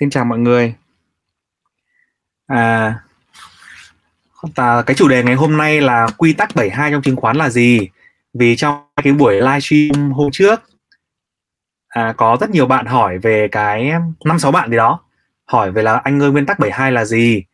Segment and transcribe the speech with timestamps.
[0.00, 0.74] Xin chào mọi người.
[2.46, 2.98] À,
[4.54, 7.50] ta, cái chủ đề ngày hôm nay là quy tắc 72 trong chứng khoán là
[7.50, 7.88] gì?
[8.34, 10.60] Vì trong cái buổi livestream hôm trước
[11.88, 13.92] à, có rất nhiều bạn hỏi về cái
[14.24, 15.00] năm sáu bạn gì đó
[15.44, 17.44] hỏi về là anh ơi nguyên tắc 72 là gì?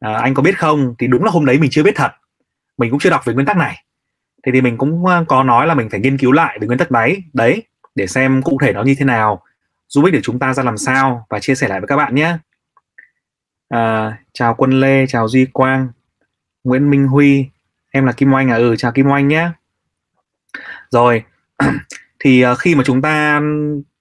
[0.00, 0.94] À, anh có biết không?
[0.98, 2.12] Thì đúng là hôm đấy mình chưa biết thật.
[2.78, 3.84] Mình cũng chưa đọc về nguyên tắc này.
[4.46, 6.78] Thế thì mình cũng ờ, có nói là mình phải nghiên cứu lại về nguyên
[6.78, 7.62] tắc đấy, đấy
[7.94, 9.42] để xem cụ thể nó như thế nào
[9.92, 12.14] giúp ích để chúng ta ra làm sao và chia sẻ lại với các bạn
[12.14, 12.36] nhé.
[13.68, 15.88] À, chào quân lê chào duy quang
[16.64, 17.46] nguyễn minh huy
[17.90, 18.56] em là kim oanh à?
[18.56, 19.50] Ừ chào kim oanh nhé.
[20.90, 21.24] Rồi
[22.18, 23.40] thì à, khi mà chúng ta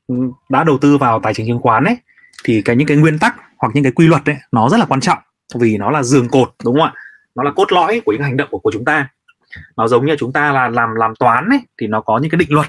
[0.07, 0.15] ừ,
[0.49, 1.97] đã đầu tư vào tài chính chứng khoán ấy
[2.43, 4.85] thì cái những cái nguyên tắc hoặc những cái quy luật ấy nó rất là
[4.85, 5.19] quan trọng
[5.55, 6.93] vì nó là giường cột đúng không ạ?
[7.35, 9.09] Nó là cốt lõi của những hành động của, của chúng ta.
[9.77, 12.37] Nó giống như chúng ta là làm làm toán ấy thì nó có những cái
[12.37, 12.67] định luật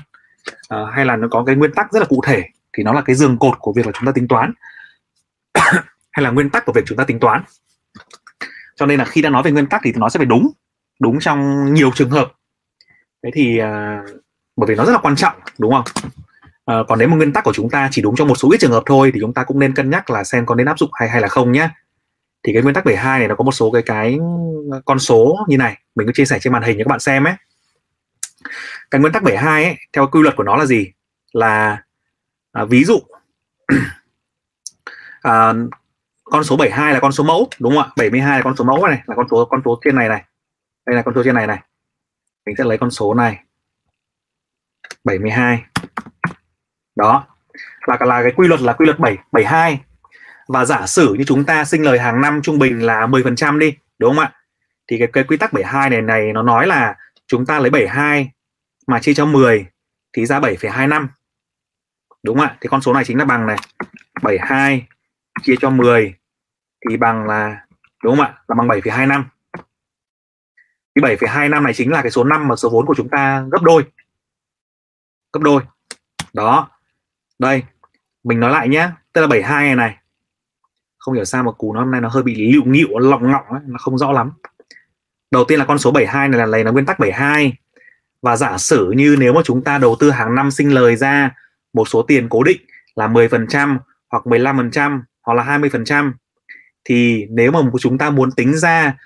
[0.74, 3.02] uh, hay là nó có cái nguyên tắc rất là cụ thể thì nó là
[3.02, 4.52] cái giường cột của việc là chúng ta tính toán.
[6.10, 7.44] Hay là nguyên tắc của việc chúng ta tính toán.
[8.76, 10.50] Cho nên là khi đã nói về nguyên tắc thì nó sẽ phải đúng.
[11.00, 12.32] Đúng trong nhiều trường hợp.
[13.24, 14.20] Thế thì uh,
[14.56, 15.84] bởi vì nó rất là quan trọng đúng không?
[16.80, 18.58] Uh, còn nếu mà nguyên tắc của chúng ta chỉ đúng trong một số ít
[18.60, 20.78] trường hợp thôi thì chúng ta cũng nên cân nhắc là xem có nên áp
[20.78, 21.68] dụng hay hay là không nhé
[22.42, 24.18] thì cái nguyên tắc 72 này nó có một số cái cái
[24.84, 25.78] con số như này.
[25.94, 27.34] Mình cứ chia sẻ trên màn hình cho các bạn xem ấy.
[28.90, 30.92] Cái nguyên tắc 72 ấy theo quy luật của nó là gì?
[31.32, 31.82] Là
[32.52, 33.00] à, ví dụ.
[35.22, 35.52] À,
[36.24, 37.90] con số 72 là con số mẫu đúng không ạ?
[37.96, 40.24] 72 là con số mẫu này là con số con số trên này này.
[40.86, 41.58] Đây là con số trên này này.
[42.46, 43.38] Mình sẽ lấy con số này.
[45.04, 45.64] 72
[46.96, 47.26] đó.
[47.86, 49.80] Là là cái quy luật là quy luật 7 72
[50.48, 53.76] và giả sử như chúng ta sinh lời hàng năm trung bình là 10% đi
[53.98, 54.32] đúng không ạ?
[54.88, 58.32] Thì cái, cái quy tắc 72 này này nó nói là chúng ta lấy 72
[58.86, 59.66] mà chia cho 10
[60.12, 61.06] thì ra 7,25
[62.22, 62.56] đúng không ạ?
[62.60, 63.56] Thì con số này chính là bằng này.
[64.22, 64.86] 72
[65.42, 66.14] chia cho 10
[66.88, 67.66] thì bằng là
[68.04, 68.34] đúng không ạ?
[68.48, 69.24] Là bằng 7,25
[70.94, 73.62] thì 7,25 này chính là cái số 5 mà số vốn của chúng ta gấp
[73.62, 73.84] đôi.
[75.32, 75.62] Gấp đôi.
[76.32, 76.70] Đó.
[77.38, 77.62] Đây.
[78.24, 79.98] Mình nói lại nhá tức là 72 này này.
[80.98, 83.44] Không hiểu sao mà cú nó hôm nay nó hơi bị lịu nghịu lọng ngọng
[83.48, 84.32] ấy, nó không rõ lắm.
[85.30, 87.52] Đầu tiên là con số 72 này là lấy là nguyên tắc 72
[88.22, 91.30] và giả sử như nếu mà chúng ta đầu tư hàng năm sinh lời ra
[91.72, 92.60] một số tiền cố định
[92.94, 93.78] là 10%
[94.10, 96.12] hoặc 15% hoặc là 20%
[96.84, 98.96] thì nếu mà chúng ta muốn tính ra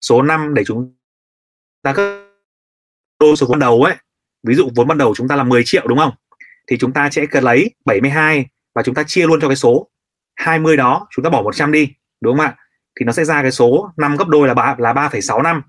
[0.00, 0.94] số năm để chúng
[1.82, 1.94] ta
[3.20, 3.96] đô số vốn đầu ấy
[4.42, 6.12] ví dụ vốn ban đầu chúng ta là 10 triệu đúng không?
[6.66, 9.88] Thì chúng ta sẽ cần lấy 72 và chúng ta chia luôn cho cái số
[10.36, 12.56] 20 đó chúng ta bỏ 100 đi đúng không ạ?
[13.00, 15.62] Thì nó sẽ ra cái số năm gấp đôi là 3 là 3,6 năm.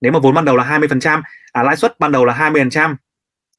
[0.00, 1.22] Nếu mà vốn ban đầu là 20%
[1.52, 2.96] à, lãi suất ban đầu là 20%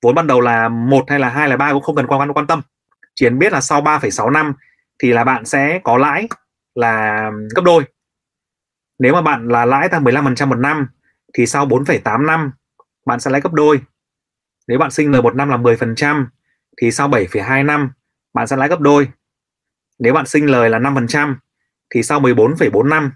[0.02, 2.48] vốn ban đầu là một hay là hai là ba cũng không cần quan quan
[2.48, 2.62] tâm.
[3.16, 4.54] Chỉ cần biết là sau 3,6 năm
[5.00, 6.28] thì là bạn sẽ có lãi
[6.76, 7.84] là gấp đôi.
[9.00, 10.88] Nếu mà bạn là lãi tăng 15% một năm
[11.34, 12.52] thì sau 4,8 năm
[13.06, 13.82] bạn sẽ lãi gấp đôi.
[14.68, 16.26] Nếu bạn sinh lời một năm là 10%
[16.82, 17.92] thì sau 7,2 năm
[18.34, 19.10] bạn sẽ lãi gấp đôi.
[20.00, 21.36] Nếu bạn sinh lời là 5%
[21.90, 23.12] thì sau 14,4 năm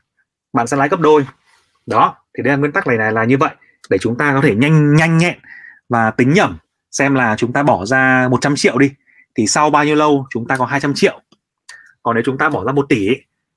[0.54, 1.26] bạn sẽ lãi gấp đôi.
[1.86, 3.56] Đó thì đây là nguyên tắc này, này là như vậy
[3.90, 5.40] để chúng ta có thể nhanh nhanh nhẹn
[5.90, 6.58] và tính nhẩm
[6.94, 8.92] xem là chúng ta bỏ ra 100 triệu đi
[9.36, 11.22] thì sau bao nhiêu lâu chúng ta có 200 triệu?
[12.04, 13.09] Còn nếu chúng ta bỏ ra 1 tỷ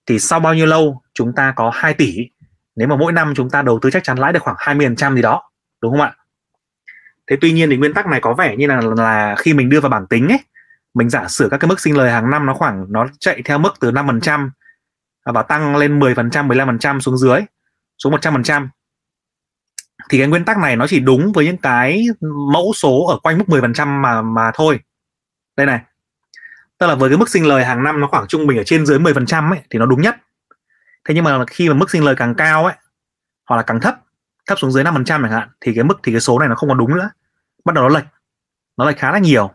[0.07, 2.17] thì sau bao nhiêu lâu chúng ta có 2 tỷ?
[2.77, 5.23] Nếu mà mỗi năm chúng ta đầu tư chắc chắn lãi được khoảng 20% gì
[5.23, 5.51] đó
[5.83, 6.17] đúng không ạ?
[7.31, 9.81] Thế tuy nhiên thì nguyên tắc này có vẻ như là là khi mình đưa
[9.81, 10.41] vào bảng tính ấy
[10.95, 13.59] mình giả sử các cái mức sinh lời hàng năm nó khoảng nó chạy theo
[13.59, 14.51] mức từ 5%
[15.25, 17.41] và tăng lên 10%, 15% xuống dưới
[17.99, 18.69] xuống 100%
[20.11, 22.07] thì cái nguyên tắc này nó chỉ đúng với những cái
[22.53, 24.81] mẫu số ở quanh mức 10% mà mà thôi.
[25.57, 25.81] Đây này.
[26.79, 28.87] Tức là với cái mức sinh lời hàng năm nó khoảng trung bình ở trên
[28.87, 30.17] dưới 10% ấy thì nó đúng nhất.
[31.09, 32.75] Thế nhưng mà khi mà mức sinh lời càng cao ấy
[33.47, 33.95] hoặc là càng thấp,
[34.47, 36.69] thấp xuống dưới 5% chẳng hạn thì cái mức thì cái số này nó không
[36.69, 37.11] còn đúng nữa.
[37.65, 38.05] Bắt đầu nó lệch.
[38.77, 39.51] Nó lệch khá là nhiều.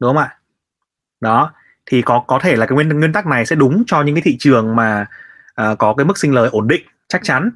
[0.00, 0.38] Đúng không ạ?
[1.20, 1.52] Đó,
[1.86, 4.22] thì có có thể là cái nguyên nguyên tắc này sẽ đúng cho những cái
[4.22, 5.06] thị trường mà
[5.62, 7.50] uh, có cái mức sinh lời ổn định chắc chắn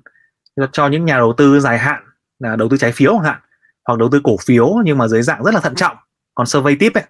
[0.72, 2.05] cho những nhà đầu tư dài hạn
[2.38, 3.40] là đầu tư trái phiếu chẳng hạn
[3.86, 5.96] hoặc đầu tư cổ phiếu nhưng mà dưới dạng rất là thận trọng.
[6.34, 7.04] Còn survey tip ấy,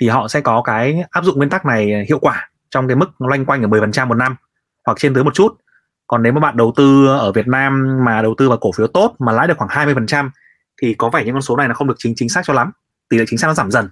[0.00, 3.20] thì họ sẽ có cái áp dụng nguyên tắc này hiệu quả trong cái mức
[3.20, 4.36] loanh quanh ở 10% một năm
[4.86, 5.56] hoặc trên dưới một chút.
[6.06, 8.86] Còn nếu mà bạn đầu tư ở Việt Nam mà đầu tư vào cổ phiếu
[8.86, 10.30] tốt mà lãi được khoảng 20%
[10.82, 12.72] thì có vẻ những con số này nó không được chính chính xác cho lắm.
[13.08, 13.88] Tỷ lệ chính xác nó giảm dần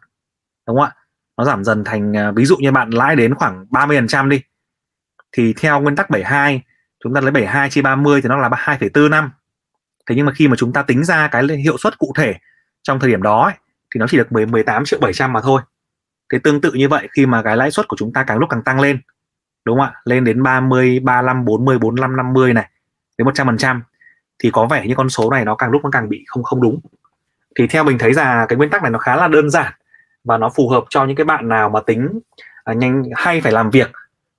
[0.67, 0.95] đúng không ạ?
[1.39, 4.43] Nó giảm dần thành à, ví dụ như bạn lãi đến khoảng 30% đi
[5.33, 6.63] thì theo nguyên tắc 72
[7.05, 9.31] chúng ta lấy 72 chia 30 thì nó là 2,4 năm
[10.07, 12.35] thế nhưng mà khi mà chúng ta tính ra cái hiệu suất cụ thể
[12.83, 13.55] trong thời điểm đó ấy,
[13.95, 15.63] thì nó chỉ được 10, 18 triệu 700 mà thôi.
[16.33, 18.51] Thế tương tự như vậy khi mà cái lãi suất của chúng ta càng lúc
[18.51, 19.01] càng tăng lên
[19.65, 20.01] đúng không ạ?
[20.05, 22.71] Lên đến 30 35 40 45 50 này
[23.19, 23.83] đến 100 phần trăm
[24.39, 26.63] thì có vẻ như con số này nó càng lúc nó càng bị không không
[26.63, 26.81] đúng.
[27.57, 29.73] Thì theo mình thấy là cái nguyên tắc này nó khá là đơn giản
[30.25, 32.21] và nó phù hợp cho những cái bạn nào mà tính
[32.65, 33.91] à, nhanh hay phải làm việc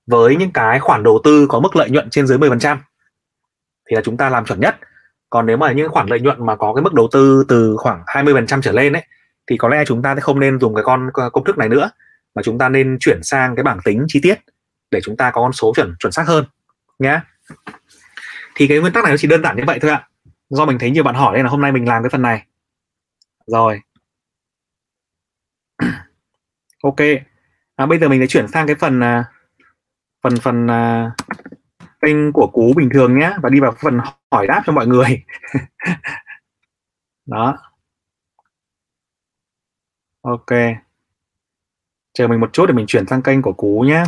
[0.06, 2.76] với những cái khoản đầu tư có mức lợi nhuận trên dưới 10%
[3.90, 4.76] thì là chúng ta làm chuẩn nhất
[5.32, 8.02] còn nếu mà những khoản lợi nhuận mà có cái mức đầu tư từ khoảng
[8.06, 9.02] 20% trở lên ấy
[9.46, 11.90] thì có lẽ chúng ta sẽ không nên dùng cái con công thức này nữa
[12.34, 14.38] mà chúng ta nên chuyển sang cái bảng tính chi tiết
[14.90, 16.44] để chúng ta có con số chuẩn chuẩn xác hơn
[16.98, 17.20] nhé
[18.54, 20.08] thì cái nguyên tắc này nó chỉ đơn giản như vậy thôi ạ.
[20.50, 22.46] Do mình thấy nhiều bạn hỏi nên là hôm nay mình làm cái phần này.
[23.46, 23.80] Rồi.
[26.82, 26.96] Ok.
[27.76, 29.24] À, bây giờ mình sẽ chuyển sang cái phần à,
[30.22, 31.10] phần phần à,
[32.02, 33.98] kênh của cú bình thường nhé, và đi vào phần
[34.30, 35.24] hỏi đáp cho mọi người.
[37.26, 37.58] Đó.
[40.22, 40.46] Ok.
[42.14, 44.04] Chờ mình một chút để mình chuyển sang kênh của cú nhé.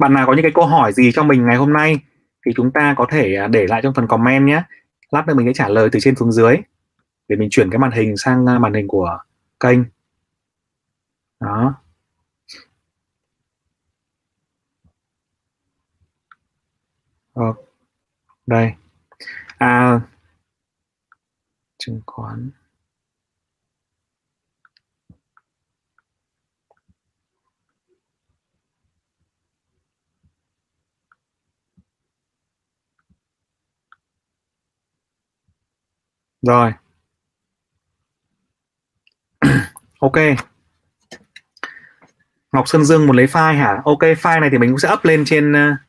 [0.00, 2.00] Bạn nào có những cái câu hỏi gì cho mình ngày hôm nay
[2.46, 4.62] thì chúng ta có thể à, để lại trong phần comment nhé.
[5.10, 6.56] Lát nữa mình sẽ trả lời từ trên xuống dưới
[7.28, 9.18] để mình chuyển cái màn hình sang à, màn hình của
[9.60, 9.78] kênh.
[11.40, 11.74] Đó.
[17.36, 17.54] Ờ,
[18.46, 18.72] đây.
[19.58, 20.00] À.
[21.78, 22.50] Chứng khoán.
[36.42, 36.72] Rồi.
[40.00, 40.16] Ok.
[42.52, 43.82] Ngọc Sơn Dương muốn lấy file hả?
[43.84, 45.85] Ok file này thì mình cũng sẽ up lên trên uh,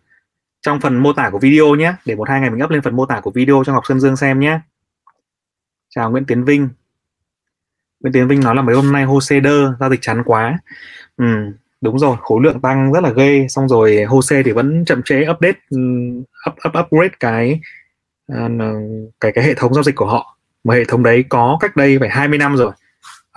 [0.67, 1.93] trong phần mô tả của video nhé.
[2.05, 3.99] Để một hai ngày mình up lên phần mô tả của video cho Ngọc Sơn
[3.99, 4.59] Dương xem nhé.
[5.89, 6.69] Chào Nguyễn Tiến Vinh.
[7.99, 10.59] Nguyễn Tiến Vinh nói là mấy hôm nay Hose đơ giao dịch chán quá.
[11.17, 11.25] Ừ,
[11.81, 13.47] đúng rồi khối lượng tăng rất là ghê.
[13.49, 15.77] Xong rồi Hose thì vẫn chậm trễ update ừ,
[16.49, 17.61] up, up, upgrade cái
[18.27, 18.49] ờ,
[19.19, 20.37] cái cái hệ thống giao dịch của họ.
[20.63, 22.71] Mà hệ thống đấy có cách đây phải 20 năm rồi.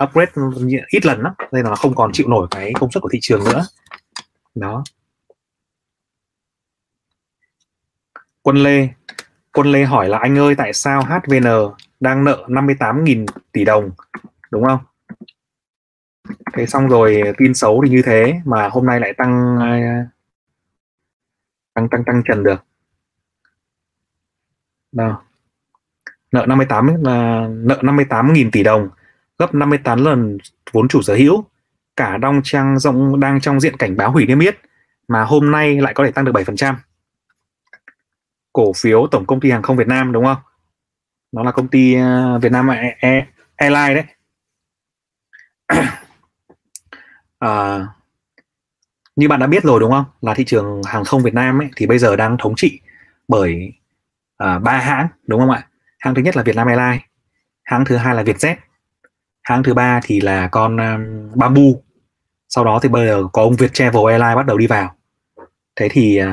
[0.03, 0.41] Upgrade ừ,
[0.87, 1.33] ít lần lắm.
[1.51, 3.65] Nên là nó không còn chịu nổi cái công suất của thị trường nữa.
[4.55, 4.83] Đó.
[8.43, 8.89] Quân Lê.
[9.53, 11.45] Quân Lê hỏi là anh ơi, tại sao HVN
[11.99, 13.91] đang nợ 58.000 tỷ đồng?
[14.51, 14.79] Đúng không?
[16.53, 20.05] Thế xong rồi, tin xấu thì như thế, mà hôm nay lại tăng à,
[21.73, 22.65] tăng tăng tăng trần được.
[24.91, 25.23] Nào.
[26.31, 28.89] nợ 58 là nợ 58.000 tỷ đồng,
[29.37, 30.37] gấp 58 lần
[30.71, 31.45] vốn chủ sở hữu.
[31.95, 34.57] Cả đong trang rộng, đang trong diện cảnh báo hủy niêm yết,
[35.07, 36.75] mà hôm nay lại có thể tăng được 7%
[38.53, 40.37] cổ phiếu tổng công ty hàng không Việt Nam đúng không?
[41.31, 42.67] Nó là công ty à, Việt Nam
[43.55, 44.05] Airlines đấy.
[47.39, 47.79] À,
[49.15, 50.05] như bạn đã biết rồi đúng không?
[50.21, 52.79] Là thị trường hàng không Việt Nam ấy, thì bây giờ đang thống trị
[53.27, 53.73] bởi
[54.37, 55.67] à, ba uh, hãng đúng không ạ?
[55.99, 57.01] Hãng thứ nhất là Vietnam Airlines
[57.63, 58.55] hãng thứ hai là Vietjet
[59.43, 61.61] hãng thứ ba thì là con um, Bamboo.
[62.49, 64.95] Sau đó thì bây giờ có ông Viettravel Airlines bắt đầu đi vào.
[65.75, 66.27] Thế thì uh,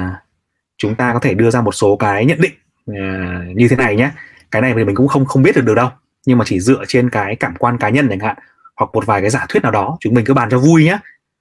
[0.79, 2.53] chúng ta có thể đưa ra một số cái nhận định
[2.91, 4.11] uh, như thế này nhé.
[4.51, 5.91] Cái này thì mình cũng không không biết được được đâu
[6.27, 8.37] nhưng mà chỉ dựa trên cái cảm quan cá nhân chẳng hạn
[8.77, 10.99] hoặc một vài cái giả thuyết nào đó chúng mình cứ bàn cho vui nhé.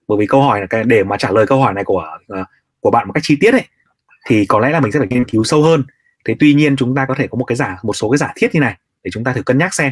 [0.08, 2.48] Bởi vì câu hỏi là cái để mà trả lời câu hỏi này của uh,
[2.80, 3.66] của bạn một cách chi tiết ấy
[4.28, 5.84] thì có lẽ là mình sẽ phải nghiên cứu sâu hơn.
[6.26, 8.34] Thế tuy nhiên chúng ta có thể có một cái giả một số cái giả
[8.36, 9.92] thiết như này để chúng ta thử cân nhắc xem.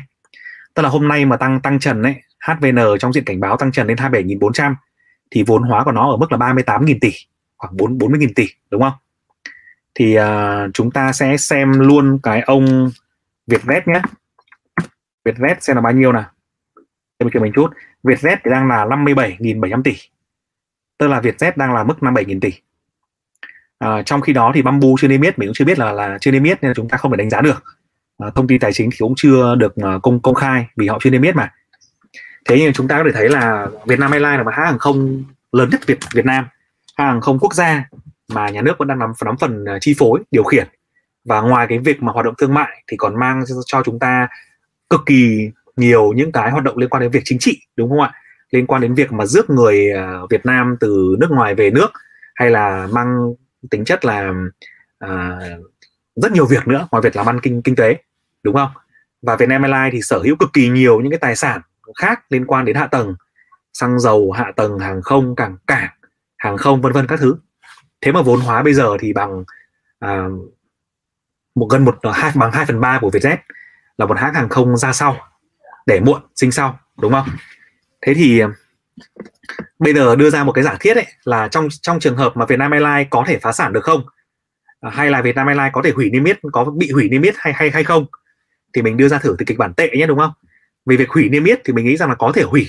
[0.73, 2.15] Tức là hôm nay mà tăng tăng trần ấy
[2.47, 4.75] HVN trong diện cảnh báo tăng trần lên 27.400
[5.31, 7.11] thì vốn hóa của nó ở mức là 38.000 tỷ
[7.57, 8.93] khoảng 4 40.000 tỷ đúng không?
[9.95, 10.25] Thì uh,
[10.73, 12.91] chúng ta sẽ xem luôn cái ông
[13.47, 14.01] Vietjet nhé.
[15.25, 16.25] Vietjet xem là bao nhiêu nào.
[17.19, 17.67] Xem chờ mình chút.
[18.03, 19.95] Vietjet thì đang là 57.700 tỷ.
[20.97, 22.53] Tức là Vietjet đang là mức 57.000 tỷ.
[23.79, 26.17] À, trong khi đó thì Bamboo chưa niêm yết mình cũng chưa biết là là
[26.21, 27.63] chưa niêm yết nên chúng ta không thể đánh giá được.
[28.17, 30.97] À, thông tin tài chính thì cũng chưa được uh, công công khai vì họ
[31.01, 31.53] chưa niêm yết mà.
[32.45, 34.79] Thế nhưng chúng ta có thể thấy là Việt Nam Airlines là một hãng hàng
[34.79, 36.47] không lớn nhất Việt Việt Nam.
[36.97, 37.89] Hãng hàng không quốc gia
[38.33, 40.67] mà nhà nước vẫn đang nắm nắm phần ờ, chi phối điều khiển.
[41.25, 44.27] Và ngoài cái việc mà hoạt động thương mại thì còn mang cho chúng ta
[44.89, 48.01] cực kỳ nhiều những cái hoạt động liên quan đến việc chính trị đúng không
[48.01, 48.13] ạ?
[48.51, 51.91] Liên quan đến việc mà rước người ờ, Việt Nam từ nước ngoài về nước
[52.35, 53.33] hay là mang
[53.71, 54.33] tính chất là
[54.99, 55.39] à,
[56.15, 57.97] rất nhiều việc nữa ngoài việc làm ăn kinh kinh tế
[58.43, 58.69] đúng không?
[59.21, 61.61] Và Vietnam Airlines thì sở hữu cực kỳ nhiều những cái tài sản
[61.95, 63.15] khác liên quan đến hạ tầng
[63.73, 65.89] xăng dầu hạ tầng hàng không cảng cảng
[66.37, 67.35] hàng không vân vân các thứ
[68.05, 69.43] thế mà vốn hóa bây giờ thì bằng
[69.99, 70.25] à,
[71.55, 73.37] một gần một hai bằng 2 phần ba của Vietjet
[73.97, 75.17] là một hãng hàng không ra sau
[75.85, 77.27] để muộn sinh sau đúng không?
[78.01, 78.47] Thế thì à,
[79.79, 82.45] bây giờ đưa ra một cái giả thiết ấy là trong trong trường hợp mà
[82.45, 84.05] Vietnam Airlines có thể phá sản được không?
[84.81, 87.33] À, hay là Vietnam Airlines có thể hủy niêm yết có bị hủy niêm yết
[87.37, 88.05] hay hay hay không?
[88.73, 90.31] Thì mình đưa ra thử từ kịch bản tệ nhé đúng không?
[90.85, 92.67] Vì việc hủy niêm yết thì mình nghĩ rằng là có thể hủy.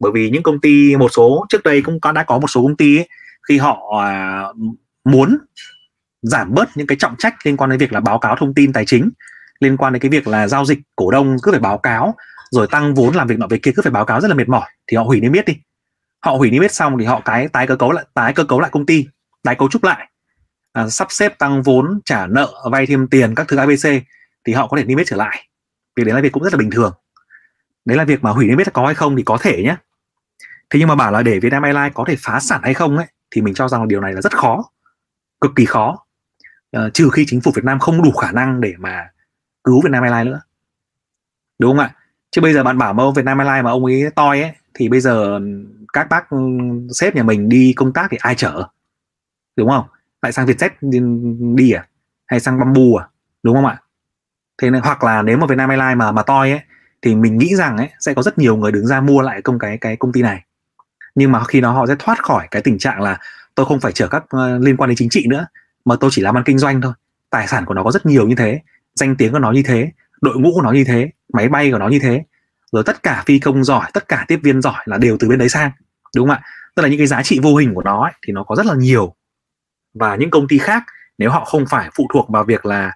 [0.00, 2.62] Bởi vì những công ty một số trước đây cũng có đã có một số
[2.62, 3.08] công ty ấy,
[3.48, 4.42] khi họ à,
[5.04, 5.38] muốn
[6.22, 8.72] giảm bớt những cái trọng trách liên quan đến việc là báo cáo thông tin
[8.72, 9.10] tài chính
[9.60, 12.14] liên quan đến cái việc là giao dịch cổ đông cứ phải báo cáo
[12.50, 14.48] rồi tăng vốn làm việc nọ việc kia cứ phải báo cáo rất là mệt
[14.48, 15.56] mỏi thì họ hủy niêm yết đi.
[16.24, 18.60] Họ hủy niêm yết xong thì họ cái tái cơ cấu lại tái cơ cấu
[18.60, 19.06] lại công ty
[19.42, 20.10] tái cấu trúc lại.
[20.72, 23.88] À, sắp xếp tăng vốn trả nợ vay thêm tiền các thứ abc
[24.46, 25.48] thì họ có thể niêm yết trở lại.
[25.96, 26.92] Việc đấy là việc cũng rất là bình thường.
[27.84, 29.76] Đấy là việc mà hủy niêm yết có hay không thì có thể nhé
[30.70, 33.06] thế nhưng mà bảo là để Vietnam Airlines có thể phá sản hay không ấy
[33.36, 34.70] thì mình cho rằng là điều này là rất khó
[35.40, 36.06] cực kỳ khó.
[36.76, 39.10] Uh, trừ khi chính phủ Việt Nam không đủ khả năng để mà
[39.64, 40.40] cứu Vietnam Airlines nữa.
[41.58, 41.94] Đúng không ạ?
[42.30, 44.88] Chứ bây giờ bạn bảo mà ông Vietnam Airlines mà ông ấy toi ấy thì
[44.88, 45.40] bây giờ
[45.92, 46.38] các bác ừ,
[46.90, 48.68] sếp nhà mình đi công tác thì ai chở?
[49.56, 49.84] Đúng không?
[50.22, 51.00] Lại sang Vietjet đi,
[51.54, 51.88] đi à?
[52.26, 53.08] Hay sang Bamboo à?
[53.42, 53.82] Đúng không ạ?
[54.62, 56.60] Thế nên hoặc là nếu mà Vietnam Airlines mà mà toi ấy
[57.02, 59.58] thì mình nghĩ rằng ấy sẽ có rất nhiều người đứng ra mua lại công
[59.58, 60.44] cái cái công ty này
[61.16, 63.18] nhưng mà khi đó họ sẽ thoát khỏi cái tình trạng là
[63.54, 65.46] tôi không phải chở các uh, liên quan đến chính trị nữa
[65.84, 66.92] mà tôi chỉ làm ăn kinh doanh thôi.
[67.30, 68.60] Tài sản của nó có rất nhiều như thế
[68.94, 71.78] danh tiếng của nó như thế đội ngũ của nó như thế máy bay của
[71.78, 72.24] nó như thế.
[72.72, 75.38] Rồi tất cả phi công giỏi tất cả tiếp viên giỏi là đều từ bên
[75.38, 75.70] đấy sang
[76.16, 76.42] đúng không ạ?
[76.74, 78.66] Tức là những cái giá trị vô hình của nó ấy, thì nó có rất
[78.66, 79.14] là nhiều.
[79.94, 80.84] Và những công ty khác
[81.18, 82.92] nếu họ không phải phụ thuộc vào việc là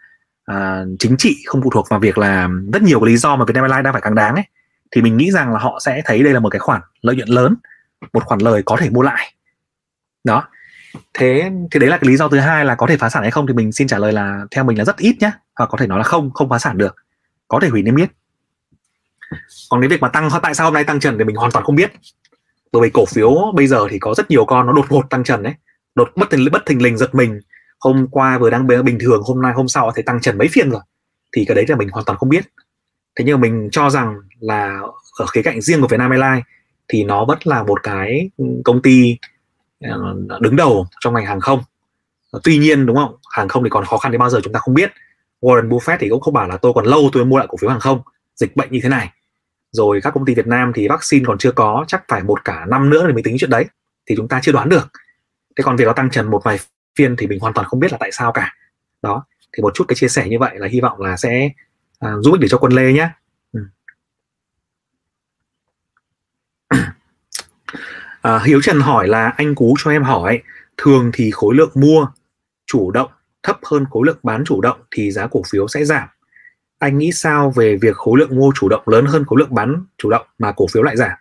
[0.52, 0.56] uh,
[0.98, 3.64] chính trị không phụ thuộc vào việc là rất nhiều cái lý do mà Vietnam
[3.64, 4.44] Airlines đang phải càng đáng ấy
[4.90, 7.28] thì mình nghĩ rằng là họ sẽ thấy đây là một cái khoản lợi nhuận
[7.28, 7.56] lớn
[8.12, 9.34] một khoản lời có thể mua lại.
[10.24, 10.48] Đó.
[11.14, 13.30] Thế thì đấy là cái lý do thứ hai là có thể phá sản hay
[13.30, 15.78] không thì mình xin trả lời là theo mình là rất ít nhá, hoặc có
[15.78, 16.96] thể nói là không không phá sản được.
[17.48, 18.10] Có thể hủy niêm yết.
[19.70, 21.64] Còn cái việc mà tăng, tại sao hôm nay tăng trần thì mình hoàn toàn
[21.64, 21.92] không biết.
[22.72, 25.24] Bởi vì cổ phiếu bây giờ thì có rất nhiều con nó đột ngột tăng
[25.24, 25.54] trần đấy.
[25.94, 27.40] Đột, bất thình bất thình lình giật mình.
[27.80, 30.70] Hôm qua vừa đang bình thường, hôm nay, hôm sau thấy tăng trần mấy phiên
[30.70, 30.80] rồi.
[31.32, 32.44] Thì cái đấy là mình hoàn toàn không biết.
[33.16, 34.80] Thế nhưng mà mình cho rằng là
[35.18, 36.44] ở khía cạnh riêng của Vietnam Airlines
[36.90, 38.30] thì nó vẫn là một cái
[38.64, 39.18] công ty
[39.80, 41.62] ờ, đứng đầu trong ngành hàng không.
[42.44, 43.16] Tuy nhiên đúng không?
[43.30, 44.92] Hàng không thì còn khó khăn đến bao giờ chúng ta không biết.
[45.40, 47.70] Warren Buffett thì cũng không bảo là tôi còn lâu tôi mua lại cổ phiếu
[47.70, 48.00] hàng không
[48.34, 49.10] dịch bệnh như thế này.
[49.70, 52.66] Rồi các công ty Việt Nam thì vaccine còn chưa có chắc phải một cả
[52.68, 53.64] năm nữa để mới tính chuyện đấy
[54.06, 54.88] thì chúng ta chưa đoán được.
[55.56, 56.58] Thế còn việc nó tăng trần một vài
[56.96, 58.54] phiên thì mình hoàn toàn không biết là tại sao cả.
[59.02, 61.50] Đó thì một chút cái chia sẻ như vậy là hy vọng là sẽ
[61.98, 63.08] à, giúp ích để cho quân lê nhé
[63.52, 63.60] ừ
[68.22, 70.42] à, Hiếu Trần hỏi là anh Cú cho em hỏi
[70.76, 72.06] thường thì khối lượng mua
[72.66, 73.10] chủ động
[73.42, 76.08] thấp hơn khối lượng bán chủ động thì giá cổ phiếu sẽ giảm.
[76.78, 79.84] Anh nghĩ sao về việc khối lượng mua chủ động lớn hơn khối lượng bán
[79.98, 81.12] chủ động mà cổ phiếu lại giảm?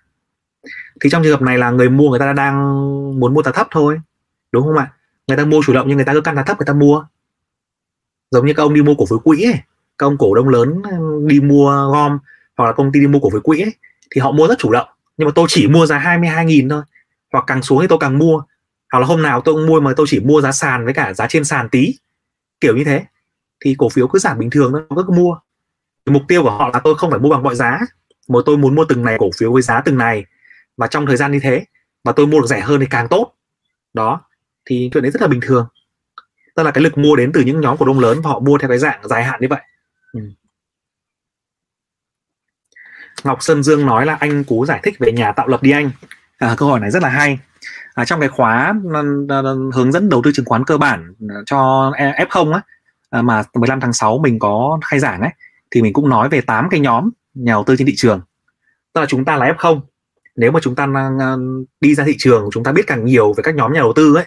[1.02, 2.56] Thì trong trường hợp này là người mua người ta đang
[3.20, 4.00] muốn mua giá thấp thôi
[4.52, 4.94] đúng không ạ?
[5.28, 7.06] Người ta mua chủ động nhưng người ta cứ căn giá thấp người ta mua.
[8.32, 9.60] Giống như các ông đi mua cổ phiếu quỹ ấy
[10.00, 10.82] các ông cổ đông lớn
[11.28, 12.20] đi mua gom
[12.58, 13.74] hoặc là công ty đi mua cổ phiếu quỹ ấy,
[14.12, 14.88] thì họ mua rất chủ động
[15.20, 16.82] nhưng mà tôi chỉ mua giá 22.000 thôi.
[17.34, 18.42] Hoặc càng xuống thì tôi càng mua.
[18.92, 21.14] Hoặc là hôm nào tôi cũng mua mà tôi chỉ mua giá sàn với cả
[21.14, 21.96] giá trên sàn tí.
[22.62, 23.06] Kiểu như thế.
[23.60, 25.38] Thì cổ phiếu cứ giảm bình thường thôi cứ mua.
[26.06, 27.80] Mục tiêu của họ là tôi không phải mua bằng mọi giá.
[28.28, 30.26] Mà tôi muốn mua từng này cổ phiếu với giá từng này.
[30.78, 31.66] Và trong thời gian như thế
[32.04, 33.34] và tôi mua được rẻ hơn thì càng tốt.
[33.94, 34.22] Đó.
[34.66, 35.68] Thì chuyện đấy rất là bình thường.
[36.56, 38.58] Tức là cái lực mua đến từ những nhóm cổ đông lớn và họ mua
[38.58, 39.62] theo cái dạng dài hạn như vậy.
[40.14, 40.20] Ừ.
[43.24, 45.92] Ngọc Sơn Dương nói là anh cố giải thích về nhà tạo lập đi anh.
[46.38, 47.40] À, câu hỏi này rất là hay.
[47.94, 48.54] À, trong cái khóa
[48.94, 51.14] à, à, à, hướng dẫn đầu tư chứng khoán cơ bản
[51.46, 52.62] cho e, F0 á
[53.10, 55.32] à, mà 15 tháng 6 mình có khai giảng ấy
[55.72, 58.22] thì mình cũng nói về 8 cái nhóm nhà đầu tư trên thị trường.
[58.94, 59.82] Tức là chúng ta là F0
[60.36, 60.88] nếu mà chúng ta
[61.82, 64.16] đi ra thị trường chúng ta biết càng nhiều về các nhóm nhà đầu tư
[64.16, 64.26] ấy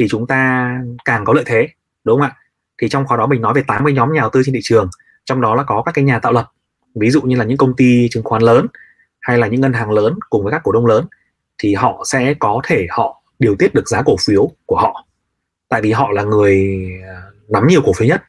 [0.00, 0.70] thì chúng ta
[1.04, 1.68] càng có lợi thế
[2.04, 2.36] đúng không ạ?
[2.78, 4.88] Thì trong khóa đó mình nói về 80 nhóm nhà đầu tư trên thị trường
[5.24, 6.50] trong đó là có các cái nhà tạo lập
[6.94, 8.66] ví dụ như là những công ty chứng khoán lớn
[9.20, 11.06] hay là những ngân hàng lớn cùng với các cổ đông lớn
[11.58, 15.06] thì họ sẽ có thể họ điều tiết được giá cổ phiếu của họ.
[15.68, 18.22] Tại vì họ là người à, nắm nhiều cổ phiếu nhất.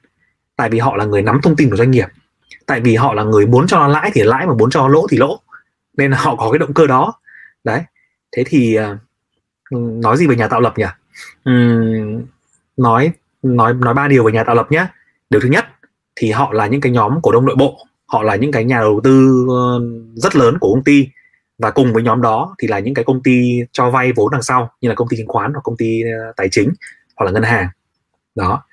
[0.56, 2.08] Tại vì họ là người nắm thông tin của doanh nghiệp.
[2.66, 5.18] Tại vì họ là người muốn cho lãi thì lãi mà muốn cho lỗ thì
[5.18, 5.40] lỗ.
[5.98, 7.14] Nên là họ có cái động cơ đó.
[7.64, 7.82] Đấy.
[8.32, 8.98] Thế thì à,
[9.72, 10.86] nói gì về nhà tạo lập nhỉ?
[11.50, 12.26] Uhm,
[12.78, 13.12] nói
[13.44, 14.88] nói nói ba điều về nhà tạo lập nhé
[15.30, 15.66] điều thứ nhất
[16.16, 18.80] thì họ là những cái nhóm cổ đông nội bộ họ là những cái nhà
[18.80, 19.82] đầu tư ờ,
[20.16, 21.08] rất lớn của công ty.
[21.58, 24.42] Và cùng với nhóm đó thì là những cái công ty cho vay vốn đằng
[24.42, 26.74] sau như là công ty chứng khoán hoặc công ty ờ, tài chính
[27.16, 27.68] hoặc là ngân hàng.
[28.36, 28.64] Đó.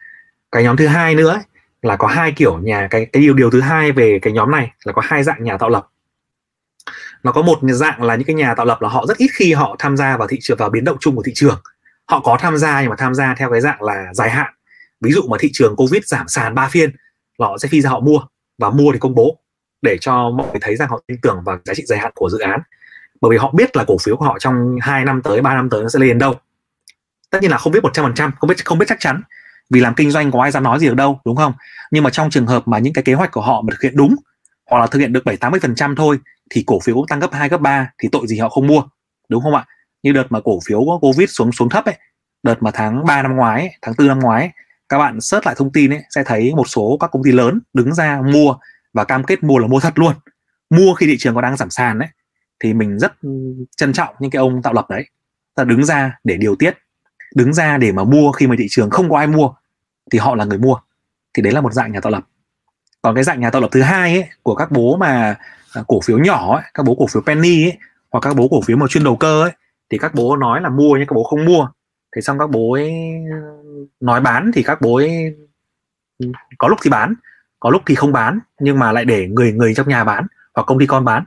[0.53, 1.43] Cái nhóm thứ hai nữa ấy,
[1.83, 4.73] là có hai kiểu nhà cái cái điều điều thứ hai về cái nhóm này
[4.85, 5.87] là có hai dạng nhà tạo lập.
[7.23, 9.53] Nó có một dạng là những cái nhà tạo lập là họ rất ít khi
[9.53, 11.61] họ tham gia vào thị trường vào biến động chung của thị trường.
[12.07, 14.53] Họ có tham gia nhưng mà tham gia theo cái dạng là dài hạn.
[15.01, 16.91] Ví dụ mà thị trường covid giảm sàn ba phiên
[17.39, 18.21] là họ sẽ phi ra họ mua
[18.61, 19.39] và mua thì công bố
[19.83, 22.31] để cho mọi người thấy rằng họ tin tưởng vào giá trị dài hạn của
[22.31, 22.61] dự án.
[23.21, 25.71] Bởi vì họ biết là cổ phiếu của họ trong 2 năm tới 3 năm
[25.71, 26.35] tới nó sẽ lên đâu.
[27.31, 29.23] Tất nhiên là không biết 100% không biết không biết chắc chắn
[29.71, 31.53] vì làm kinh doanh có ai dám nói gì được đâu đúng không?
[31.91, 33.97] Nhưng mà trong trường hợp mà những cái kế hoạch của họ mà thực hiện
[33.97, 34.17] đúng
[34.71, 36.19] hoặc là thực hiện được 7 80% thôi
[36.51, 38.83] thì cổ phiếu tăng gấp 2 gấp 3 thì tội gì họ không mua
[39.29, 39.65] đúng không ạ?
[40.03, 41.95] Như đợt mà cổ phiếu covid xuống xuống thấp ấy
[42.43, 44.51] đợt mà tháng 3 năm ngoái ấy, tháng 4 năm ngoái ấy,
[44.91, 47.61] các bạn search lại thông tin ấy sẽ thấy một số các công ty lớn
[47.73, 48.57] đứng ra mua
[48.93, 50.13] và cam kết mua là mua thật luôn.
[50.71, 52.09] Mua khi thị trường có đang giảm sàn đấy
[52.61, 53.13] thì mình rất
[53.77, 55.07] trân trọng những cái ông tạo lập đấy.
[55.55, 56.79] Ta đứng ra để điều tiết
[57.35, 59.51] đứng ra để mà mua khi mà thị trường không có ai mua
[60.11, 60.77] thì họ là người mua.
[61.35, 62.25] Thì đấy là một dạng nhà tạo lập.
[63.03, 65.37] Còn cái dạng nhà tạo lập thứ hai ấy của các bố mà
[65.73, 67.79] à, cổ phiếu nhỏ ấy, các bố cổ phiếu penny ấy
[68.11, 69.53] hoặc các bố cổ phiếu mà chuyên đầu cơ ấy
[69.91, 71.69] thì các bố nói là mua nhưng các bố không mua
[72.17, 72.93] thế xong các bố ấy
[73.33, 73.39] ờ,
[74.01, 75.37] nói bán thì các bố ấy
[76.19, 76.27] ừ,
[76.59, 77.15] có lúc thì bán
[77.61, 80.65] có lúc thì không bán nhưng mà lại để người người trong nhà bán hoặc
[80.65, 81.25] công ty con bán.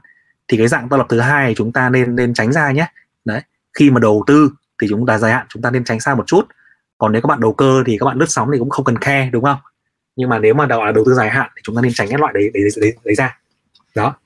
[0.48, 2.86] Thì cái dạng tạo lập thứ hai chúng ta nên nên tránh ra nhé.
[3.24, 3.40] Đấy
[3.78, 4.50] khi mà đầu tư
[4.82, 6.42] thì chúng ta dài hạn chúng ta nên tránh xa một chút.
[6.98, 8.98] Còn nếu các bạn đầu cơ thì các bạn lướt sóng thì cũng không cần
[8.98, 9.58] khe đúng không?
[10.16, 12.08] Nhưng mà nếu mà đầu là đầu tư dài hạn thì chúng ta nên tránh
[12.08, 13.38] cái loại đấy đấy, đấy, đấy ra.
[13.94, 14.16] Đó.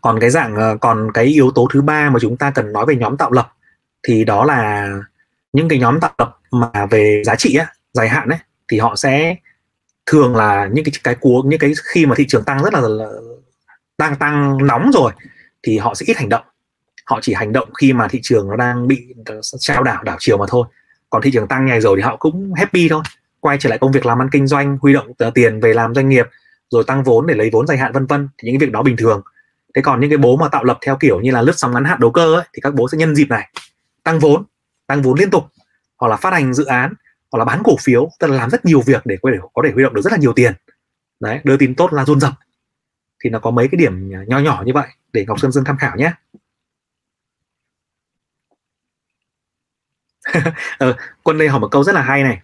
[0.00, 2.86] Còn cái dạng ờ, còn cái yếu tố thứ ba mà chúng ta cần nói
[2.86, 3.52] về nhóm tạo lập
[4.02, 4.88] thì đó là
[5.54, 8.96] những cái nhóm tạo lập mà về giá trị á, dài hạn ấy thì họ
[8.96, 9.36] sẽ
[10.06, 12.80] thường là những cái cái cua những cái khi mà thị trường tăng rất là,
[12.80, 13.06] là
[13.98, 15.12] đang tăng nóng rồi
[15.62, 16.44] thì họ sẽ ít hành động.
[17.04, 19.14] Họ chỉ hành động khi mà thị trường nó đang bị
[19.58, 20.66] trao đảo đảo chiều mà thôi.
[21.10, 23.02] Còn thị trường tăng ngày rồi thì họ cũng happy thôi
[23.40, 26.08] quay trở lại công việc làm ăn kinh doanh huy động tiền về làm doanh
[26.08, 26.26] nghiệp
[26.70, 28.82] rồi tăng vốn để lấy vốn dài hạn vân vân thì những cái việc đó
[28.82, 29.22] bình thường.
[29.74, 31.84] Thế còn những cái bố mà tạo lập theo kiểu như là lướt sóng ngắn
[31.84, 33.50] hạn đầu cơ ấy, thì các bố sẽ nhân dịp này
[34.04, 34.44] tăng vốn
[34.86, 35.44] tăng vốn liên tục
[35.98, 36.94] hoặc là phát hành dự án
[37.32, 39.62] hoặc là bán cổ phiếu tức là làm rất nhiều việc để có thể có
[39.64, 40.54] thể huy động được rất là nhiều tiền.
[41.20, 42.32] Đấy đưa tin tốt là rôn rập
[43.24, 45.76] thì nó có mấy cái điểm nho nhỏ như vậy để ngọc sơn dương tham
[45.76, 46.12] khảo nhé.
[50.78, 52.40] Ờ, quân đây hỏi một câu rất là hay này.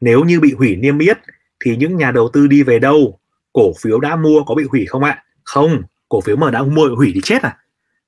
[0.00, 1.18] Nếu như bị hủy niêm yết
[1.64, 3.18] thì những nhà đầu tư đi về đâu?
[3.52, 5.24] Cổ phiếu đã mua có bị hủy không ạ?
[5.44, 7.58] Không cổ phiếu mà đã mua hủy thì chết à?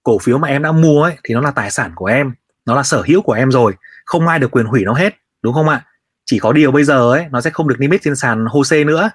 [0.02, 2.34] Cổ phiếu mà em đã mua ấy thì nó là tài sản của em
[2.66, 3.74] nó là sở hữu của em rồi
[4.04, 5.84] không ai được quyền hủy nó hết đúng không ạ?
[6.24, 8.84] Chỉ có điều bây giờ ấy nó sẽ không được niêm yết trên sàn HOSE
[8.84, 9.10] nữa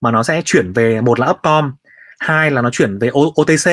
[0.00, 1.72] mà nó sẽ chuyển về một là Upcom
[2.18, 3.70] hai là nó chuyển về OTC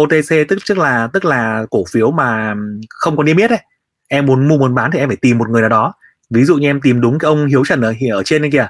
[0.00, 2.54] OTC tức tức là tức là cổ phiếu mà
[2.88, 3.60] không có niêm yết ấy.
[4.08, 5.92] Em muốn mua muốn bán thì em phải tìm một người nào đó.
[6.30, 8.68] Ví dụ như em tìm đúng cái ông Hiếu Trần ở, ở trên đây kìa.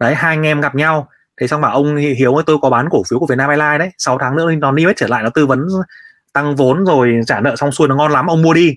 [0.00, 1.08] Đấy hai anh em gặp nhau
[1.40, 3.90] thế xong bảo ông Hiếu ơi tôi có bán cổ phiếu của Vietnam Airlines đấy.
[3.98, 5.66] 6 tháng nữa nó niêm yết trở lại nó tư vấn
[6.32, 8.76] tăng vốn rồi trả nợ xong xuôi nó ngon lắm ông mua đi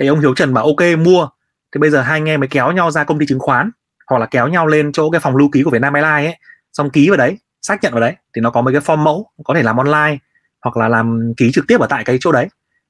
[0.00, 1.28] thì ông Hiếu Trần bảo, ok, mua.
[1.74, 3.70] Thì bây giờ hai anh em mới kéo nhau ra công ty chứng khoán,
[4.06, 6.38] hoặc là kéo nhau lên chỗ cái phòng lưu ký của Vietnam Airlines ấy,
[6.72, 8.16] xong ký vào đấy, xác nhận vào đấy.
[8.34, 10.18] Thì nó có mấy cái form mẫu, có thể làm online,
[10.60, 12.48] hoặc là làm ký trực tiếp ở tại cái chỗ đấy.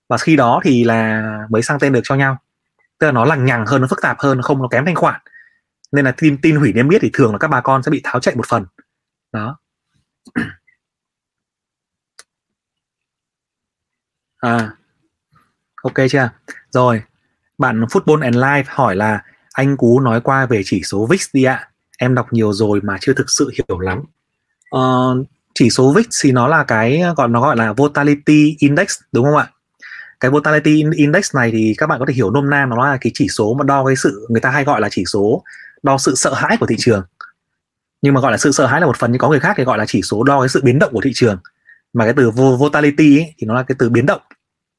[0.09, 2.39] Và khi đó thì là mới sang tên được cho nhau.
[2.99, 5.21] Tức là nó lằng nhằng hơn, nó phức tạp hơn không nó kém thanh khoản.
[5.93, 8.01] Nên là tin tin hủy niêm yết thì thường là các bà con sẽ bị
[8.05, 8.67] tháo chạy một phần.
[9.33, 9.59] Đó.
[14.39, 14.71] À.
[15.83, 16.31] Ok chưa?
[16.71, 17.03] Rồi
[17.59, 21.45] bạn football and life hỏi là anh cú nói qua về chỉ số vix đi
[21.45, 21.69] ạ.
[21.99, 24.03] Em đọc nhiều rồi mà chưa thực sự hiểu lắm.
[24.77, 25.27] Uh,
[25.59, 29.37] chỉ số VIX thì nó là cái gọi nó gọi là volatility index đúng không
[29.37, 29.51] ạ?
[30.21, 33.11] Cái volatility index này thì các bạn có thể hiểu nôm na nó là cái
[33.15, 35.43] chỉ số mà đo cái sự người ta hay gọi là chỉ số
[35.83, 37.03] đo sự sợ hãi của thị trường.
[38.03, 39.65] Nhưng mà gọi là sự sợ hãi là một phần nhưng có người khác thì
[39.65, 41.39] gọi là chỉ số đo cái sự biến động của thị trường.
[41.93, 44.21] Mà cái từ volatility ấy, thì nó là cái từ biến động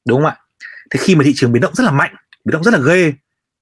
[0.08, 0.39] đúng không ạ?
[0.90, 3.12] Thì khi mà thị trường biến động rất là mạnh biến động rất là ghê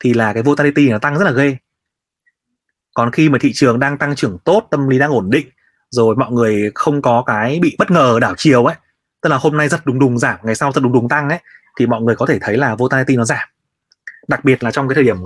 [0.01, 1.57] thì là cái volatility nó tăng rất là ghê.
[2.95, 5.49] Còn khi mà thị trường đang tăng trưởng tốt tâm lý đang ổn định
[5.91, 8.77] rồi mọi người không có cái bị bất ngờ đảo chiều ấy
[9.23, 11.39] tức là hôm nay rất đùng đùng giảm ngày sau rất đùng đùng tăng ấy
[11.79, 13.49] thì mọi người có thể thấy là volatility nó giảm.
[14.29, 15.17] Đặc biệt là trong cái thời điểm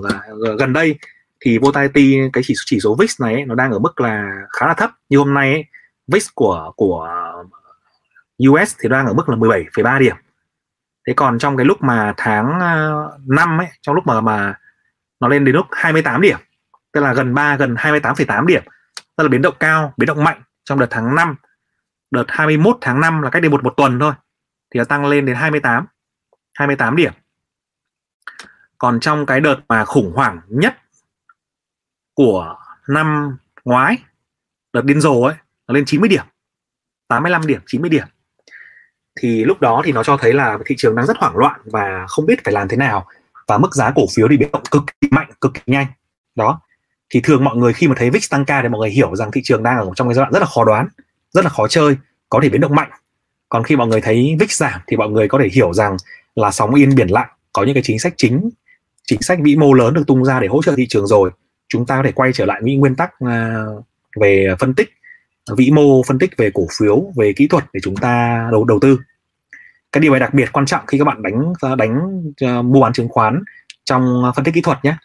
[0.59, 0.99] gần đây
[1.41, 4.67] thì volatility cái chỉ chỉ số VIX này ấy, nó đang ở mức là khá
[4.67, 4.91] là thấp.
[5.09, 5.65] Như hôm nay ấy,
[6.07, 7.09] VIX của của
[8.49, 10.17] US thì đang ở mức là 17,3 điểm
[11.07, 14.55] thế còn trong cái lúc mà tháng ờ, 5 ấy trong lúc mà mà
[15.21, 16.39] nó lên đến lúc 28 điểm
[16.93, 18.63] tức là gần 3 gần 28,8 điểm
[19.17, 21.37] tức là biến động cao biến động mạnh trong đợt tháng 5
[22.11, 24.13] đợt 21 tháng 5 là cách đây một một tuần thôi
[24.75, 25.87] thì nó tăng lên đến 28
[26.55, 27.13] 28 điểm.
[28.79, 30.77] Còn trong cái đợt mà khủng hoảng nhất
[32.15, 32.57] của
[32.89, 33.99] năm ngoái
[34.73, 35.35] đợt điên rồ ấy
[35.67, 36.25] nó lên 90 điểm
[37.09, 38.07] 85 điểm 90 điểm
[39.21, 42.07] thì lúc đó thì nó cho thấy là thị trường đang rất hoảng loạn và
[42.09, 43.07] không biết phải làm thế nào.
[43.47, 45.87] Và mức giá cổ phiếu thì biến động cực kỳ mạnh, cực kỳ nhanh.
[46.35, 46.61] Đó.
[47.11, 49.31] Thì thường mọi người khi mà thấy VIX tăng ca thì mọi người hiểu rằng
[49.31, 50.89] thị trường đang ở trong cái giai đoạn rất là khó đoán,
[51.31, 51.97] rất là khó chơi,
[52.29, 52.91] có thể biến động mạnh.
[53.49, 55.97] Còn khi mọi người thấy VIX giảm thì mọi người có thể hiểu rằng
[56.35, 58.51] là sóng yên biển lặng, có những cái chính sách chính
[59.07, 61.31] chính sách vĩ mô lớn được tung ra để hỗ trợ thị trường rồi.
[61.69, 63.65] Chúng ta có thể quay trở lại những nguyên tắc à,
[64.21, 64.91] về phân tích
[65.57, 68.79] vĩ mô phân tích về cổ phiếu về kỹ thuật để chúng ta đầu đầu
[68.81, 68.99] tư.
[69.93, 72.93] Cái điều này đặc biệt quan trọng khi các bạn đánh đánh uh, mua bán
[72.93, 73.43] chứng khoán
[73.85, 74.97] trong phân tích kỹ thuật nhé.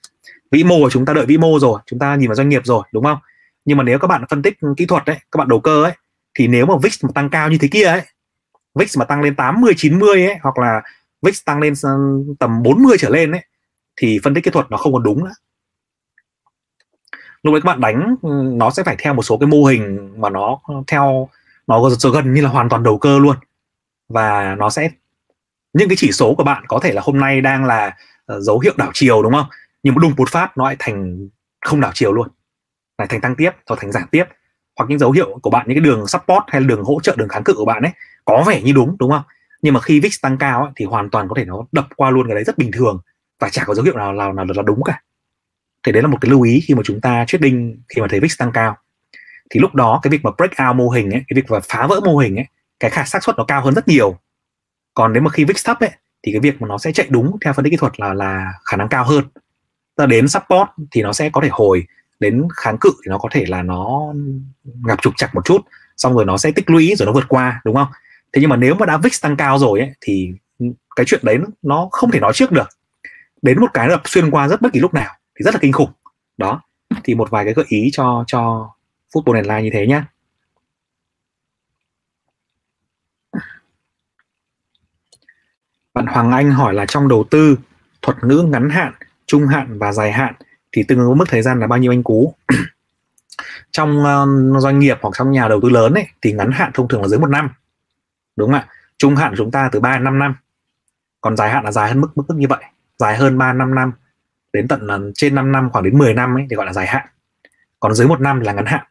[0.51, 2.61] Vĩ mô của chúng ta đợi vĩ mô rồi chúng ta nhìn vào doanh nghiệp
[2.65, 3.17] rồi đúng không?
[3.65, 5.93] Nhưng mà nếu các bạn phân tích kỹ thuật đấy các bạn đầu cơ ấy
[6.33, 8.01] thì nếu mà VIX mà tăng cao như thế kia ấy
[8.75, 10.81] VIX mà tăng lên 80 90 ấy hoặc là
[11.21, 11.89] VIX tăng lên ờ,
[12.39, 13.41] tầm 40 trở lên ấy
[13.95, 15.31] thì phân tích kỹ thuật nó không còn đúng nữa
[17.43, 20.13] lúc đấy các bạn đánh ừ, nó sẽ phải theo một số cái mô hình
[20.21, 21.29] mà nó theo
[21.67, 23.35] nó gần như là hoàn toàn đầu cơ luôn.
[24.09, 24.89] Và nó sẽ
[25.73, 27.95] những cái chỉ số của bạn có thể là hôm nay đang là
[28.25, 29.45] ờ, dấu hiệu đảo chiều đúng không?
[29.83, 31.29] Nhưng mà đùng một phát nó lại thành
[31.65, 32.27] không đảo chiều luôn.
[32.97, 34.25] Lại thành tăng tiếp hoặc thành giảm tiếp.
[34.77, 37.15] Hoặc những dấu hiệu của bạn những cái đường support hay là đường hỗ trợ
[37.17, 37.91] đường kháng cự của bạn ấy
[38.25, 39.23] có vẻ như đúng đúng không?
[39.61, 42.11] Nhưng mà khi VIX tăng cao ấy, thì hoàn toàn có thể nó đập qua
[42.11, 42.99] luôn cái đấy rất bình thường.
[43.39, 45.01] Và chả có dấu hiệu nào nào nào là đúng cả
[45.83, 48.19] thì đấy là một cái lưu ý khi mà chúng ta trading khi mà thấy
[48.19, 48.77] VIX tăng cao.
[49.49, 51.87] Thì lúc đó cái việc mà break out mô hình ấy cái việc mà phá
[51.87, 52.45] vỡ mô hình ấy
[52.79, 54.19] cái khả xác suất nó cao hơn rất nhiều.
[54.93, 55.91] Còn nếu mà khi VIX thấp ấy
[56.23, 58.53] thì cái việc mà nó sẽ chạy đúng theo phân tích kỹ thuật là là
[58.65, 59.23] khả năng cao hơn.
[59.95, 61.87] Ta đến support thì nó sẽ có thể hồi
[62.19, 64.13] đến kháng cự thì nó có thể là nó
[64.87, 65.61] gặp trục chặt một chút
[65.97, 67.87] xong rồi nó sẽ tích lũy rồi nó vượt qua đúng không?
[68.33, 70.31] Thế nhưng mà nếu mà đã VIX tăng cao rồi ấy, thì
[70.95, 72.69] cái chuyện đấy nó không thể nói trước được.
[73.41, 75.71] Đến một cái đập xuyên qua rất bất kỳ lúc nào thì rất là kinh
[75.71, 75.91] khủng.
[76.37, 76.61] Đó
[77.03, 78.69] thì một vài cái gợi ý cho cho
[79.13, 80.05] football online như thế nhá.
[85.93, 87.57] Bạn Hoàng Anh hỏi là trong đầu tư
[88.01, 88.93] thuật ngữ ngắn hạn
[89.25, 90.33] trung hạn và dài hạn
[90.71, 92.33] thì tương ứng với mức thời gian là bao nhiêu anh cú?
[93.71, 96.87] Trong uh, doanh nghiệp hoặc trong nhà đầu tư lớn ấy thì ngắn hạn thông
[96.87, 97.49] thường là dưới một năm.
[98.35, 98.67] Đúng không ạ?
[98.97, 100.35] Trung hạn chúng ta từ 3 đến 5 năm.
[101.21, 102.63] Còn dài hạn là dài hơn mức mức, mức như vậy.
[102.97, 103.91] Dài hơn 3 năm năm
[104.53, 106.87] đến tận là trên 5 năm, khoảng đến 10 năm ấy thì gọi là dài
[106.87, 107.07] hạn.
[107.79, 108.85] Còn dưới một năm là ngắn hạn.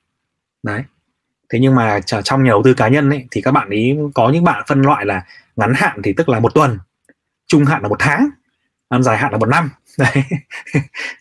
[0.63, 0.83] Đấy.
[1.49, 4.31] Thế nhưng mà trong nhà đầu tư cá nhân ấy, thì các bạn ý có
[4.31, 6.79] những bạn phân loại là ngắn hạn thì tức là một tuần,
[7.47, 8.29] trung hạn là một tháng,
[8.91, 9.71] năm dài hạn là một năm.
[9.99, 10.25] Đấy.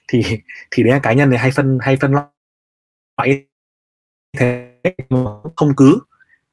[0.08, 0.24] Thì
[0.72, 3.46] thì đấy là cá nhân thì hay phân hay phân loại
[4.38, 4.72] thế
[5.56, 6.00] không cứ.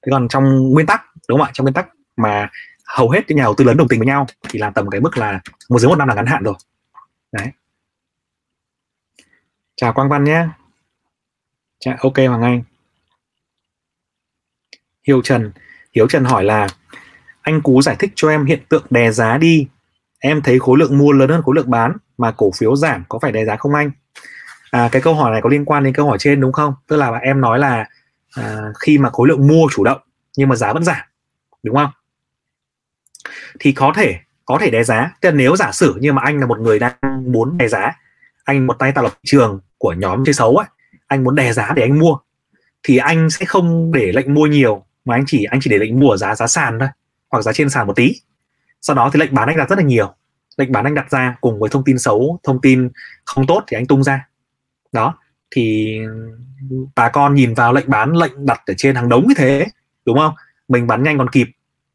[0.03, 1.51] Thế còn trong nguyên tắc, đúng không ạ?
[1.55, 2.51] Trong nguyên tắc mà
[2.87, 5.01] hầu hết những nhà đầu tư lớn đồng tình với nhau thì là tầm cái
[5.01, 6.55] mức là một, dưới một năm là ngắn hạn rồi.
[7.33, 7.47] Đấy
[9.77, 10.47] chào quang văn nhé.
[11.81, 12.63] Chào ok hoàng anh.
[15.07, 15.53] Hiếu trần.
[15.95, 16.67] Hiếu trần hỏi là
[17.43, 19.69] anh cú giải thích cho em hiện tượng đè giá đi.
[20.19, 23.19] Em thấy khối lượng mua lớn hơn khối lượng bán mà cổ phiếu giảm có
[23.19, 23.91] phải đè giá không anh?
[24.71, 26.75] À, cái câu hỏi này có liên quan đến câu hỏi trên đúng không?
[26.87, 27.89] Tức là em nói là
[28.37, 30.01] à, khi mà khối lượng mua chủ động
[30.37, 31.07] nhưng mà giá vẫn giảm
[31.63, 31.91] đúng không?
[33.61, 35.11] Thì có thể có thể đè giá.
[35.21, 36.95] Tức là nếu giả sử như mà anh là một người đang
[37.33, 37.93] muốn đè giá
[38.45, 40.67] anh một tay tạo lập thị trường của nhóm chơi xấu ấy
[41.07, 42.17] anh muốn đè giá để anh mua
[42.83, 46.01] thì anh sẽ không để lệnh mua nhiều mà anh chỉ anh chỉ để lệnh
[46.01, 46.89] mua ở giá giá sàn thôi
[47.31, 48.15] hoặc giá trên sàn một tí
[48.81, 50.15] sau đó thì lệnh bán anh đặt rất là nhiều
[50.57, 52.89] lệnh bán anh đặt ra cùng với thông tin xấu thông tin
[53.25, 54.29] không tốt thì anh tung ra
[54.93, 55.19] đó
[55.51, 55.99] thì
[56.95, 59.67] bà con nhìn vào lệnh bán lệnh đặt ở trên hàng đống như thế
[60.07, 60.35] đúng không
[60.69, 61.49] mình bán nhanh còn kịp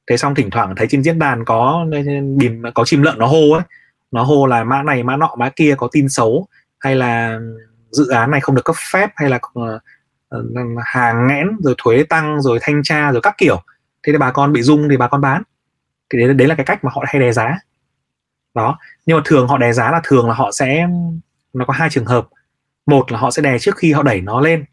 [0.07, 1.85] thế xong thỉnh thoảng thấy trên diễn đàn có
[2.37, 3.63] bìm có chim lợn nó hô ấy
[4.11, 6.47] nó hô là mã này mã nọ mã kia có tin xấu
[6.79, 7.39] hay là
[7.91, 9.79] dự án này không được cấp phép hay là ờ,
[10.29, 10.43] ờ,
[10.85, 13.61] hàng nghẽn rồi thuế tăng rồi thanh tra rồi các kiểu.
[14.03, 15.43] Thế thì bà con bị rung thì bà con bán.
[16.09, 17.59] Thì đấy, đấy là cái cách mà họ hay đè giá.
[18.53, 18.77] Đó.
[19.05, 20.87] Nhưng mà thường họ đè giá là thường là họ sẽ
[21.53, 22.27] nó có hai trường hợp.
[22.85, 24.65] Một là họ sẽ đè trước khi họ đẩy nó lên.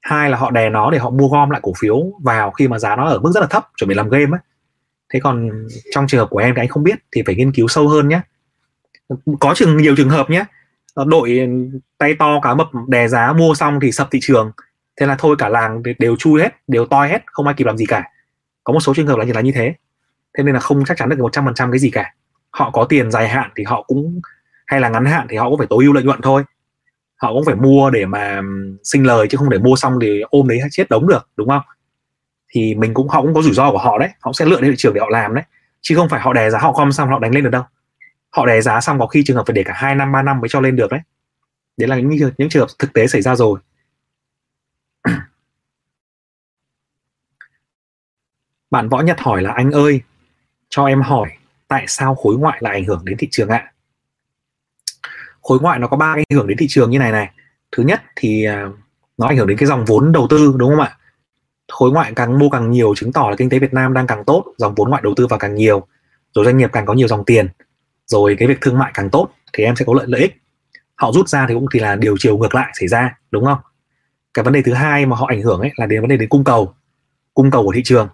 [0.00, 2.78] Hai là họ đè nó để họ mua gom lại cổ phiếu vào khi mà
[2.78, 4.40] giá nó ở mức rất là thấp chuẩn bị làm game ấy
[5.08, 7.68] thế còn trong trường hợp của em thì anh không biết thì phải nghiên cứu
[7.68, 8.20] sâu hơn nhé
[9.40, 10.44] có trường, nhiều trường hợp nhé.
[10.94, 11.48] Ờ, đội
[11.98, 14.52] tay to cá mập đè giá mua xong thì sập thị trường.
[15.00, 17.76] Thế là thôi cả làng đều chui hết, đều toi hết, không ai kịp làm
[17.76, 18.04] gì cả.
[18.64, 19.74] Có một số trường hợp là như là như thế.
[20.38, 22.14] Thế nên là không chắc chắn được một trăm phần trăm cái gì cả.
[22.50, 24.20] Họ có tiền dài hạn thì họ cũng,
[24.66, 26.42] hay là ngắn hạn thì họ cũng phải tối ưu lợi nhuận thôi.
[27.16, 28.40] Họ cũng phải mua để mà
[28.84, 31.62] sinh lời chứ không để mua xong thì ôm đấy chết đống được, đúng không?
[32.48, 34.08] Thì mình cũng, họ cũng có rủi ro của họ đấy.
[34.20, 35.44] Họ sẽ lựa đến thị trường để họ làm đấy.
[35.80, 37.62] Chứ không phải họ đè giá họ com xong họ đánh lên được đâu
[38.30, 40.40] họ đè giá xong có khi trường hợp phải để cả hai năm, ba năm
[40.40, 41.00] mới cho lên được đấy.
[41.76, 43.60] Đấy là những những trường hợp thực tế xảy ra rồi.
[48.70, 50.00] Bạn võ nhật hỏi là, anh ơi,
[50.68, 51.30] cho em hỏi
[51.68, 53.72] tại sao khối ngoại lại ảnh hưởng đến thị trường ạ?
[55.42, 57.30] Khối ngoại nó có ba ảnh hưởng đến thị trường như này này.
[57.72, 58.66] Thứ nhất thì à,
[59.18, 60.98] nó ảnh hưởng đến cái dòng vốn đầu tư, đúng không ạ?
[61.72, 64.24] Khối ngoại càng mua càng nhiều chứng tỏ là kinh tế Việt Nam đang càng
[64.24, 65.86] tốt, dòng vốn ngoại đầu tư vào càng nhiều,
[66.34, 67.48] rồi doanh nghiệp càng có nhiều dòng tiền
[68.08, 70.36] rồi cái việc thương mại càng tốt thì em sẽ có lợi lợi ích.
[70.94, 73.58] Họ rút ra thì cũng thì là điều chiều ngược lại xảy ra đúng không?
[74.34, 76.28] Cái vấn đề thứ hai mà họ ảnh hưởng ấy là đến vấn đề đến
[76.28, 76.74] cung cầu
[77.34, 78.08] cung cầu của thị trường.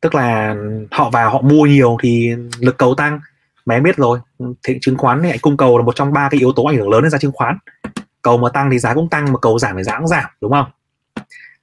[0.00, 0.54] Tức là
[0.90, 3.20] họ vào họ mua nhiều thì lực cầu tăng.
[3.64, 4.18] Mà em biết rồi
[4.62, 6.90] thị chứng khoán thì cung cầu là một trong ba cái yếu tố ảnh hưởng
[6.90, 7.58] lớn đến giá chứng khoán.
[8.22, 10.52] Cầu mà tăng thì giá cũng tăng mà cầu giảm thì giá cũng giảm đúng
[10.52, 10.66] không?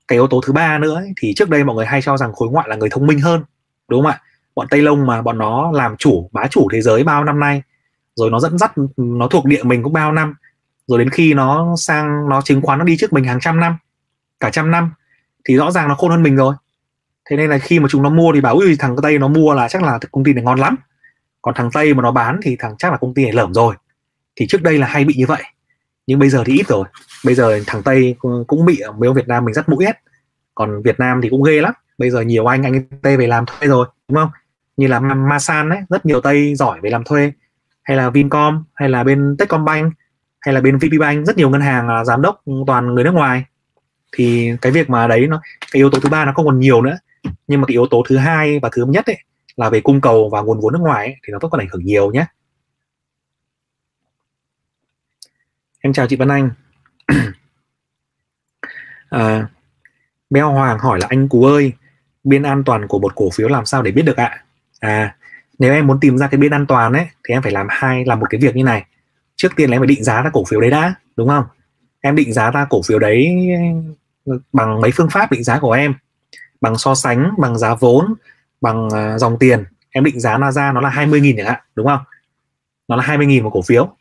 [0.08, 2.34] Cái yếu tố thứ ba nữa ấy, thì trước đây mọi người hay cho rằng
[2.34, 3.44] khối ngoại là người thông minh hơn
[3.88, 4.22] đúng không ạ?
[4.56, 7.62] Bọn tây lông mà bọn nó làm chủ, bá chủ thế giới bao năm nay.
[8.16, 10.36] Rồi nó dẫn dắt, nó thuộc địa mình cũng bao năm.
[10.88, 13.78] Rồi đến khi nó sang, nó chứng khoán, nó đi trước mình hàng trăm năm,
[14.40, 14.92] cả trăm năm,
[15.46, 16.56] thì rõ ràng nó khôn hơn mình rồi.
[17.30, 19.54] Thế nên là khi mà chúng nó mua thì bảo, ui, thằng tây nó mua
[19.54, 20.76] là chắc là công ty này ngon lắm.
[21.42, 23.76] Còn thằng tây mà nó bán thì thằng, chắc là công ty này lởm rồi.
[24.36, 25.44] Thì trước đây là hay bị như vậy,
[26.08, 26.86] nhưng bây giờ thì ít rồi.
[27.26, 28.16] Bây giờ thằng tây
[28.48, 29.98] cũng bị, mấy ông việt nam mình rất mũi hết.
[30.56, 33.46] Còn việt nam thì cũng ghê lắm bây giờ nhiều anh anh tây về làm
[33.46, 34.30] thuê rồi đúng không?
[34.78, 37.32] Như là masan đấy rất nhiều tây giỏi về làm thuê.
[37.84, 39.94] Hay là vincom hay là bên techcombank
[40.40, 43.46] hay là bên vpbank rất nhiều ngân hàng là giám đốc toàn người nước ngoài.
[44.12, 46.82] Thì cái việc mà đấy nó cái yếu tố thứ ba nó không còn nhiều
[46.82, 46.98] nữa.
[47.48, 49.18] Nhưng mà cái yếu tố thứ hai và thứ nhất ấy
[49.56, 51.68] là về cung cầu và nguồn vốn nước ngoài ấy, thì nó vẫn còn ảnh
[51.72, 52.26] hưởng nhiều nhé.
[55.80, 56.50] Em chào chị Vân Anh.
[59.10, 59.48] À,
[60.30, 61.74] Beo Hoàng hỏi là anh Cú ơi
[62.24, 64.44] biên an toàn của một cổ phiếu làm sao để biết được ạ?
[64.80, 65.16] À
[65.60, 68.06] nếu em muốn tìm ra cái biên an toàn ấy thì em phải làm hai
[68.06, 68.86] làm một cái việc như này.
[69.36, 71.44] Trước tiên là em phải định giá ra cổ phiếu đấy đã đúng không?
[72.02, 73.38] Em định giá ra cổ phiếu đấy
[74.54, 75.94] bằng mấy phương pháp định giá của em?
[76.62, 78.14] Bằng so sánh bằng giá vốn
[78.62, 79.64] bằng à, dòng tiền.
[79.90, 82.00] Em định giá nó ra nó là 20.000 chẳng hạn đúng không?
[82.88, 83.96] Nó là 20.000 một cổ phiếu.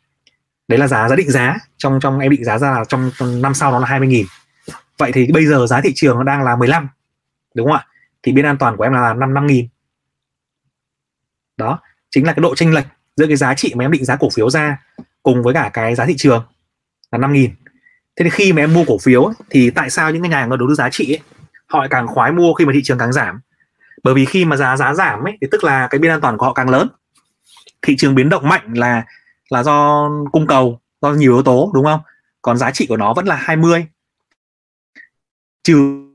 [0.67, 1.57] Đấy là giá giá định giá.
[1.77, 4.25] Trong trong em định giá ra là trong, trong năm sau nó là 20.000
[4.97, 6.89] vậy thì bây giờ giá thị trường nó đang là 15
[7.55, 7.85] đúng không ạ?
[8.23, 9.67] Thì biên an toàn của em là 5 năm nghìn.
[11.57, 11.79] Đó
[12.09, 14.29] chính là cái độ chênh lệch giữa cái giá trị mà em định giá cổ
[14.29, 14.77] phiếu ra
[15.23, 16.43] cùng với cả cái giá thị trường
[17.11, 17.51] là 5 nghìn.
[18.15, 20.69] Thế thì khi mà em mua cổ phiếu thì tại sao những cái nhà đầu
[20.69, 21.19] tư giá trị ấy,
[21.67, 23.39] họ càng khoái mua khi mà thị trường càng giảm?
[24.03, 26.37] Bởi vì khi mà giá giá giảm ấy thì tức là cái biên an toàn
[26.37, 26.87] của họ càng lớn.
[27.81, 29.05] Thị trường biến động mạnh là
[29.49, 31.99] là do cung cầu do nhiều yếu tố đúng không?
[32.41, 33.85] Còn giá trị của nó vẫn là 20
[35.63, 36.05] trừ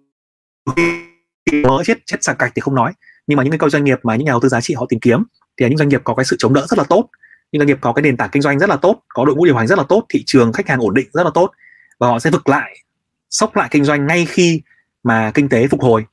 [1.52, 2.92] mỡ chết chết sạc cạch thì không nói.
[3.26, 4.86] Nhưng mà những cái câu doanh nghiệp mà những nhà đầu tư giá trị họ
[4.88, 5.24] tìm kiếm
[5.56, 7.08] thì là những doanh nghiệp có cái sự chống đỡ rất là tốt.
[7.52, 9.44] Những doanh nghiệp có cái nền tảng kinh doanh rất là tốt có đội ngũ
[9.44, 11.52] điều hành rất là tốt thị trường khách hàng ổn định rất là tốt
[11.98, 12.76] và họ sẽ vực lại
[13.30, 14.62] sốc lại kinh doanh ngay khi
[15.02, 16.04] mà kinh tế phục hồi.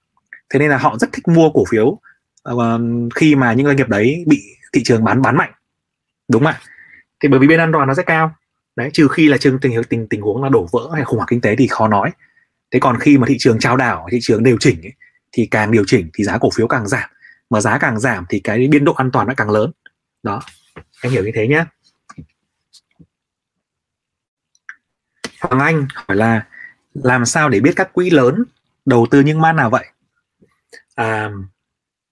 [0.54, 2.82] Thế nên là họ rất thích mua cổ phiếu uh,
[3.16, 5.52] khi mà những doanh nghiệp đấy bị thị trường bán bán mạnh.
[6.32, 6.62] Đúng không ạ?
[7.24, 8.36] Thì bởi vì bên an toàn nó sẽ cao.
[8.76, 11.28] Đấy trừ khi là trường tình tình tình huống là đổ vỡ hay khủng hoảng
[11.30, 12.12] kinh tế thì khó nói.
[12.72, 14.94] Thế còn khi mà thị trường trao đảo thị trường điều chỉnh ấy,
[15.32, 17.10] thì càng điều chỉnh thì giá cổ phiếu càng giảm.
[17.50, 19.72] Mà giá càng giảm thì cái biên độ an toàn nó càng lớn.
[20.24, 20.42] Đó
[21.02, 21.66] em hiểu như thế nhé
[25.42, 26.46] Hoàng Anh hỏi là
[26.94, 28.44] làm sao để biết các quỹ lớn
[28.86, 29.86] đầu tư những mã nào vậy?
[30.96, 31.32] À,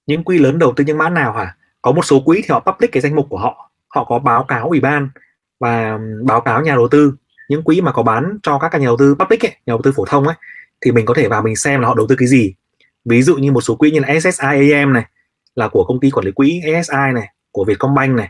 [0.06, 1.56] những quỹ lớn đầu tư những mã nào hả?
[1.82, 3.72] Có một số quỹ thì họ public cái danh mục của họ.
[3.88, 5.10] Họ có báo cáo ủy ban
[5.60, 7.16] và báo cáo nhà đầu tư.
[7.50, 9.92] Những quỹ mà có bán cho các nhà đầu tư public ấy, nhà đầu tư
[9.96, 10.36] phổ thông ấy
[10.82, 12.54] thì mình có thể vào mình xem là họ đầu tư cái gì
[13.06, 15.06] ví dụ như một số quỹ như là SSI AM này
[15.56, 18.30] là của công ty quản lý quỹ SSI này của Vietcombank này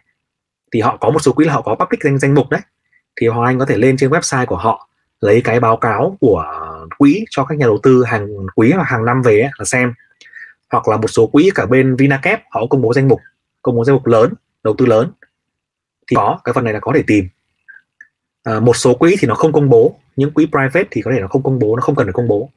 [0.72, 2.62] thì họ có một số quỹ là họ có public danh danh mục đấy.
[3.22, 4.90] Thì Hoàng Anh có thể lên trên website của họ
[5.22, 6.46] lấy cái báo cáo của
[6.98, 9.94] quỹ cho các nhà đầu tư hàng quý hoặc hàng năm về ấy, là xem.
[10.72, 13.22] Hoặc là một số quỹ cả bên Vinacap họ công bố danh mục
[13.62, 15.12] công bố danh mục lớn đầu tư lớn.
[16.08, 17.28] Thì có cái phần này là có thể tìm.
[18.44, 21.20] À, một số quỹ thì nó không công bố những quỹ private thì có thể
[21.20, 22.50] nó không công bố nó không cần phải công bố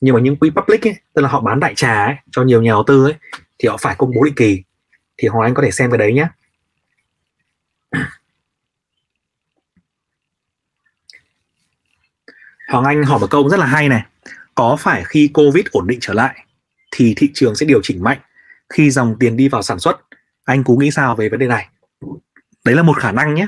[0.00, 2.62] nhưng mà những quỹ public ấy, tức là họ bán đại trà ấy, cho nhiều
[2.62, 3.14] nhà đầu tư ấy,
[3.58, 4.62] thì họ phải công bố định kỳ.
[5.16, 6.28] Thì hoàng anh có thể xem cái đấy nhé
[12.68, 14.02] hoàng anh hỏi một câu rất là hay này.
[14.54, 16.46] Có phải khi covid ổn định trở lại
[16.90, 18.18] thì thị trường sẽ điều chỉnh mạnh
[18.68, 20.00] khi dòng tiền đi vào sản xuất?
[20.44, 21.68] Anh cú nghĩ sao về vấn đề này?
[22.64, 23.46] Đấy là một khả năng nhé.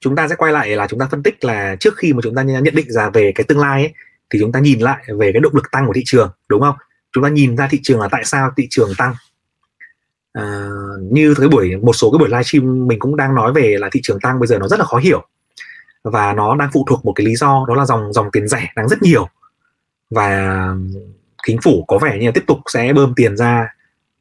[0.00, 2.34] Chúng ta sẽ quay lại là chúng ta phân tích là trước khi mà chúng
[2.34, 3.94] ta nhận định ra về cái tương lai ấy,
[4.30, 6.76] thì chúng ta nhìn lại về cái động lực tăng của thị trường đúng không?
[7.12, 9.14] Chúng ta nhìn ra thị trường là tại sao thị trường tăng.
[10.32, 10.68] À,
[11.10, 14.00] như cái buổi một số cái buổi livestream mình cũng đang nói về là thị
[14.02, 15.26] trường tăng bây giờ nó rất là khó hiểu.
[16.02, 18.72] Và nó đang phụ thuộc một cái lý do đó là dòng dòng tiền rẻ
[18.76, 19.28] đang rất nhiều.
[20.10, 20.68] Và
[21.46, 23.74] chính phủ có vẻ như là tiếp tục sẽ bơm tiền ra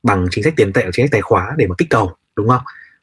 [0.03, 2.61] bằng chính sách tiền tệ chính sách tài khóa để mà kích cầu đúng không?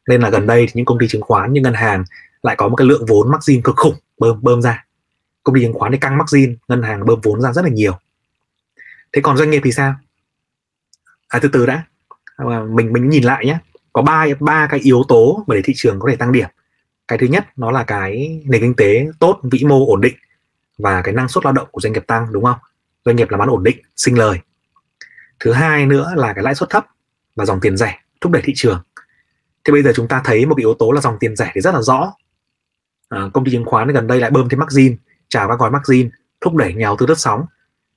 [0.08, 2.04] Nên là gần đây thì những công ty chứng khoán như ngân hàng
[2.42, 4.84] lại có một cái lượng vốn margin cực khủng bơm bơm ra
[5.44, 7.98] công ty chứng khoán thì căng margin ngân hàng bơm vốn ra rất là nhiều.
[9.12, 9.94] Thế còn doanh nghiệp thì sao?
[11.28, 11.84] À từ từ đã.
[12.36, 13.58] À, mình mình nhìn lại nhé
[13.92, 16.48] có ba ba cái yếu tố mà để thị trường có thể tăng điểm.
[17.08, 20.14] Cái thứ nhất nó là cái nền kinh tế tốt vĩ mô ổn định
[20.78, 22.58] và cái năng suất lao động của doanh nghiệp tăng đúng không?
[23.04, 24.38] Doanh nghiệp làm ăn ổn định sinh lời.
[25.40, 26.86] Thứ hai nữa là cái lãi suất thấp
[27.36, 28.82] và dòng tiền rẻ thúc đẩy thị trường.
[29.64, 31.60] Thế bây giờ chúng ta thấy một cái yếu tố là dòng tiền rẻ thì
[31.60, 32.14] rất là rõ.
[33.08, 34.96] À, công ty chứng khoán gần đây lại bơm thêm margin
[35.34, 37.44] trả các gói margin thúc đẩy nhau từ lướt sóng.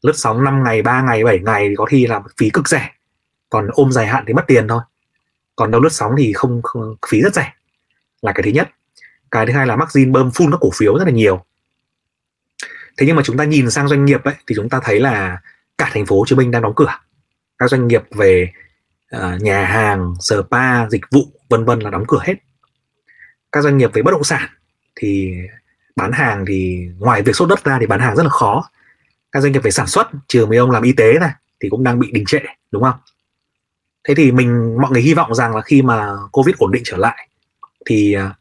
[0.02, 2.92] Lướt sóng 5 ngày 3 ngày 7 ngày thì có khi là phí cực rẻ.
[3.50, 4.82] Còn ôm dài hạn thì mất tiền thôi.
[5.56, 7.54] Còn đâu lướt sóng thì không, không phí rất rẻ.
[8.22, 8.70] Là cái thứ nhất.
[9.32, 11.46] Cái thứ hai là margin bơm full các cổ phiếu rất là nhiều.
[12.98, 15.42] Thế nhưng mà chúng ta nhìn sang doanh nghiệp ấy thì chúng ta thấy là
[15.78, 17.00] cả thành phố Hồ Chí Minh đang đóng cửa.
[17.58, 18.52] Các doanh nghiệp về
[19.16, 22.36] uh, nhà hàng spa dịch vụ vân vân là đóng cửa hết.
[23.52, 24.50] Các doanh nghiệp về bất động sản
[24.96, 25.34] thì
[25.98, 28.70] bán hàng thì ngoài việc sốt đất ra thì bán hàng rất là khó.
[29.32, 31.84] Các doanh nghiệp về sản xuất, trừ mấy ông làm y tế này thì cũng
[31.84, 32.40] đang bị đình trệ,
[32.72, 32.96] đúng không?
[34.04, 36.98] Thế thì mình, mọi người hy vọng rằng là khi mà covid ổn định trở
[36.98, 37.30] lại
[37.86, 38.36] thì à,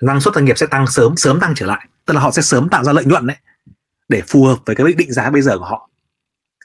[0.00, 1.88] năng suất doanh nghiệp sẽ tăng sớm sớm tăng trở lại.
[2.06, 3.36] Tức là họ sẽ sớm tạo ra lợi nhuận đấy,
[4.08, 5.90] để phù hợp với cái định giá bây giờ của họ.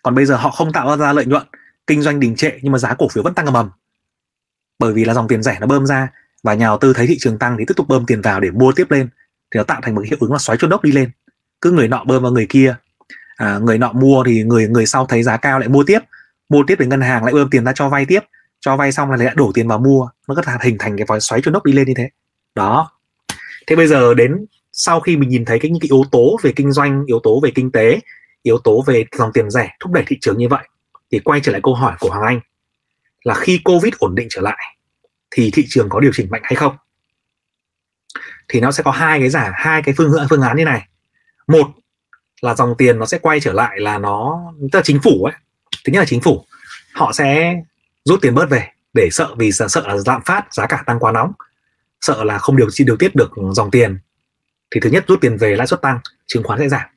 [0.04, 1.47] Còn bây giờ họ không tạo ra lợi nhuận,
[1.88, 3.69] kinh doanh đình trệ nhưng mà giá cổ phiếu vẫn tăng ầm ầm.
[4.80, 6.10] Bởi vì là dòng tiền rẻ nó bơm ra
[6.45, 8.51] và nhà đầu tư thấy thị trường tăng thì tiếp tục bơm tiền vào để
[8.51, 9.10] mua tiếp lên.
[9.51, 11.12] Thì nó tạo thành một cái hiệu ứng là xoáy chôn đốc đi lên.
[11.62, 12.75] Cứ người nọ bơm vào người kia
[13.36, 15.99] à, người nọ mua thì người người sau thấy giá cao lại mua tiếp.
[16.49, 18.19] Mua tiếp đến ngân hàng lại bơm tiền ra cho vay tiếp.
[18.60, 20.10] Cho vay xong là lại đổ tiền vào mua.
[20.27, 22.10] Nó có thể hình thành cái vòi xoáy chôn đốc đi lên như thế.
[22.55, 22.91] Đó.
[23.67, 26.53] Thế bây giờ đến sau khi mình nhìn thấy cái những cái yếu tố về
[26.55, 27.99] kinh doanh yếu tố về kinh tế
[28.43, 30.63] yếu tố về dòng tiền rẻ thúc đẩy thị trường như vậy
[31.12, 32.39] thì quay trở lại câu hỏi của hoàng anh
[33.23, 34.74] là khi covid ổn định trở lại
[35.36, 36.78] thì thị trường có điều chỉnh mạnh hay không?
[38.48, 40.88] Thì nó sẽ có hai cái giả hai cái phương phương án như này.
[41.48, 41.67] Một
[42.41, 45.34] là dòng tiền nó sẽ quay trở lại là nó tức là chính phủ ấy
[45.86, 46.45] thứ nhất là chính phủ
[46.93, 47.56] họ sẽ
[48.06, 51.00] rút tiền bớt về để sợ vì sợ, sợ là lạm phát giá cả tăng
[51.00, 51.32] quá nóng
[52.02, 54.00] sợ là không điều chi điều tiết được dòng tiền.
[54.71, 56.89] Thì thứ nhất rút tiền về lãi suất tăng chứng khoán sẽ giảm.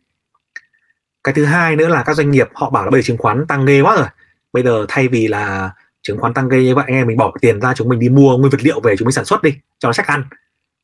[1.24, 3.46] Cái thứ hai nữa là các doanh nghiệp họ bảo là bây giờ chứng khoán
[3.46, 4.06] tăng ghê quá rồi
[4.52, 5.70] bây giờ thay vì là
[6.02, 8.08] chứng khoán tăng ghê như vậy anh em mình bỏ tiền ra chúng mình đi
[8.08, 10.24] mua nguyên vật liệu về chúng mình sản xuất đi cho nó chắc ăn.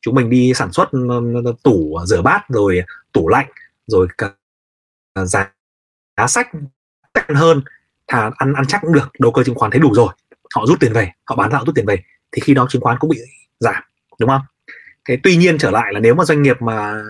[0.01, 0.89] Chúng mình đi sản xuất
[1.63, 3.47] tủ rửa bát rồi tủ lạnh
[3.87, 4.31] rồi cả
[5.25, 5.51] giá,
[6.17, 6.49] giá sách
[7.13, 7.61] chắc hơn
[8.07, 10.09] thà ăn ăn chắc cũng được đầu cơ chứng khoán thấy đủ rồi
[10.55, 12.97] họ rút tiền về họ bán ra rút tiền về thì khi đó chứng khoán
[12.99, 13.17] cũng bị
[13.59, 13.83] giảm
[14.19, 14.41] đúng không?
[15.05, 17.03] Cái tuy nhiên trở lại là nếu mà doanh nghiệp mà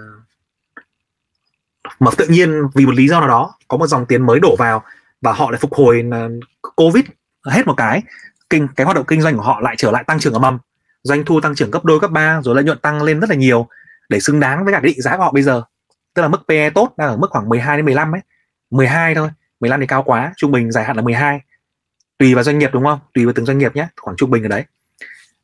[1.99, 4.55] mà tự nhiên vì một lý do nào đó có một dòng tiền mới đổ
[4.55, 4.83] vào
[5.21, 6.29] và họ lại phục hồi ờ,
[6.75, 7.05] covid
[7.51, 8.01] hết một cái
[8.49, 10.59] kinh cái hoạt động kinh doanh của họ lại trở lại tăng trưởng ở mầm
[11.03, 13.35] doanh thu tăng trưởng gấp đôi gấp ba rồi lợi nhuận tăng lên rất là
[13.35, 13.67] nhiều
[14.09, 15.63] để xứng đáng với cả cái định giá của họ bây giờ.
[16.13, 18.21] Tức là mức PE tốt đang ở mức khoảng 12 đến 15 ấy.
[18.69, 19.29] 12 thôi
[19.59, 21.39] 15 thì cao quá trung bình dài hạn là 12
[22.17, 22.99] tùy vào doanh nghiệp đúng không?
[23.13, 24.63] Tùy vào từng doanh nghiệp nhé khoảng trung bình ở đấy.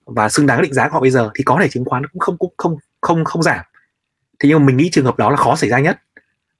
[0.06, 2.20] Và xứng đáng định giá của họ bây giờ thì có thể chứng khoán cũng
[2.20, 3.66] không cũng không không không giảm.
[4.40, 6.00] Thế nhưng mà mình nghĩ trường hợp đó là khó xảy ra nhất.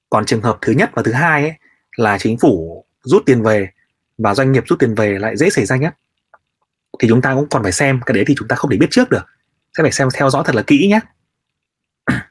[0.10, 1.54] Còn trường hợp thứ nhất và thứ hai ấy,
[1.96, 3.70] là chính phủ rút tiền về
[4.24, 5.96] và doanh nghiệp rút tiền về lại dễ xảy ra nhất.
[7.00, 8.88] Thì chúng ta cũng còn phải xem cái đấy thì chúng ta không thể biết
[8.92, 9.26] trước được.
[9.78, 11.00] Sẽ phải xem theo dõi thật là kỹ nhé.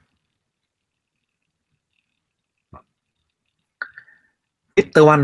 [4.76, 5.22] Victor One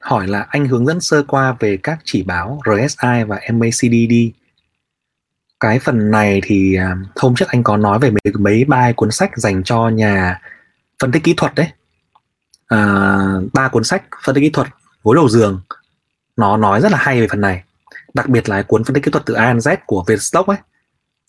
[0.00, 4.32] hỏi là anh hướng dẫn sơ qua về các chỉ báo RSI và MACD đi
[5.60, 9.10] cái phần này thì à, hôm trước anh có nói về mấy mấy bài cuốn
[9.10, 10.40] sách dành cho nhà
[10.98, 11.68] phân tích kỹ thuật đấy.
[12.66, 13.16] À,
[13.52, 14.68] ba cuốn sách phân tích kỹ thuật
[15.02, 15.60] gối đầu giường
[16.36, 17.62] nó nói rất là hay về phần này.
[18.14, 20.56] Đặc biệt là cuốn phân tích kỹ thuật từ A đến Z của Vietstock ấy.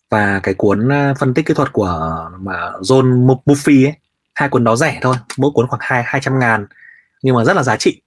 [0.09, 3.93] Và cái cuốn ờ, phân tích kỹ thuật của mà John Buffy ấy
[4.33, 6.67] hai cuốn đó rẻ thôi mỗi cuốn khoảng hai hai trăm ngàn.
[7.21, 8.01] Nhưng mà rất là giá trị.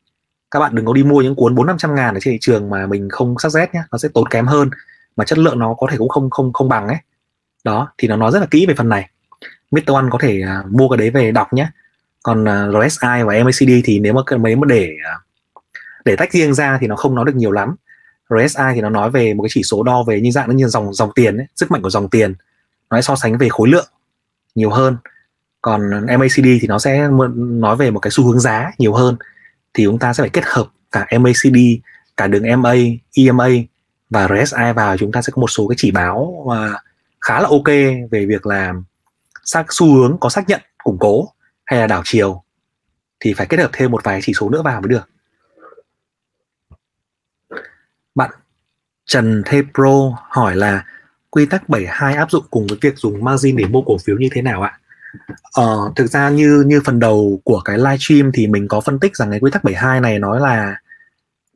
[0.50, 2.38] Các bạn đừng có đi mua những cuốn bốn năm trăm ngàn ở trên thị
[2.40, 4.70] trường mà mình không sắc rét nhé nó sẽ tốn kém hơn.
[5.16, 6.96] Mà chất lượng nó có thể cũng không không không bằng ấy.
[7.64, 9.10] Đó thì nó nói rất là kỹ về phần này.
[9.70, 9.86] Mr.
[9.86, 11.70] One có thể uh, mua cái đấy về đọc nhé
[12.22, 15.22] còn à, uh, RSI và MACD thì nếu mà mấy mà để uh,
[16.04, 17.76] để tách riêng ra thì nó không nói được nhiều lắm.
[18.30, 20.94] RSI thì nó nói về một cái chỉ số đo về như dạng như dòng
[20.94, 22.34] dòng tiền ấy, sức mạnh của dòng tiền.
[22.90, 23.86] Nó so sánh về khối lượng
[24.54, 24.96] nhiều hơn.
[25.62, 29.16] Còn MACD thì nó sẽ nói về một cái xu hướng giá nhiều hơn.
[29.74, 31.56] Thì chúng ta sẽ phải kết hợp cả MACD
[32.16, 32.74] cả đường MA,
[33.16, 33.48] EMA
[34.10, 34.96] và RSI vào.
[34.96, 36.74] Chúng ta sẽ có một số cái chỉ báo mà
[37.20, 37.66] khá là ok
[38.10, 38.74] về việc là
[39.44, 41.28] xác xu hướng có xác nhận củng cố
[41.64, 42.42] hay là đảo chiều.
[43.20, 45.08] Thì phải kết hợp thêm một vài chỉ số nữa vào mới được
[48.14, 48.30] bạn
[49.06, 50.84] Trần Thê Pro hỏi là
[51.30, 54.28] quy tắc 72 áp dụng cùng với việc dùng margin để mua cổ phiếu như
[54.32, 54.78] thế nào ạ?
[55.52, 58.98] Ờ, thực ra như như phần đầu của cái live stream thì mình có phân
[58.98, 60.76] tích rằng cái quy tắc 72 này nói là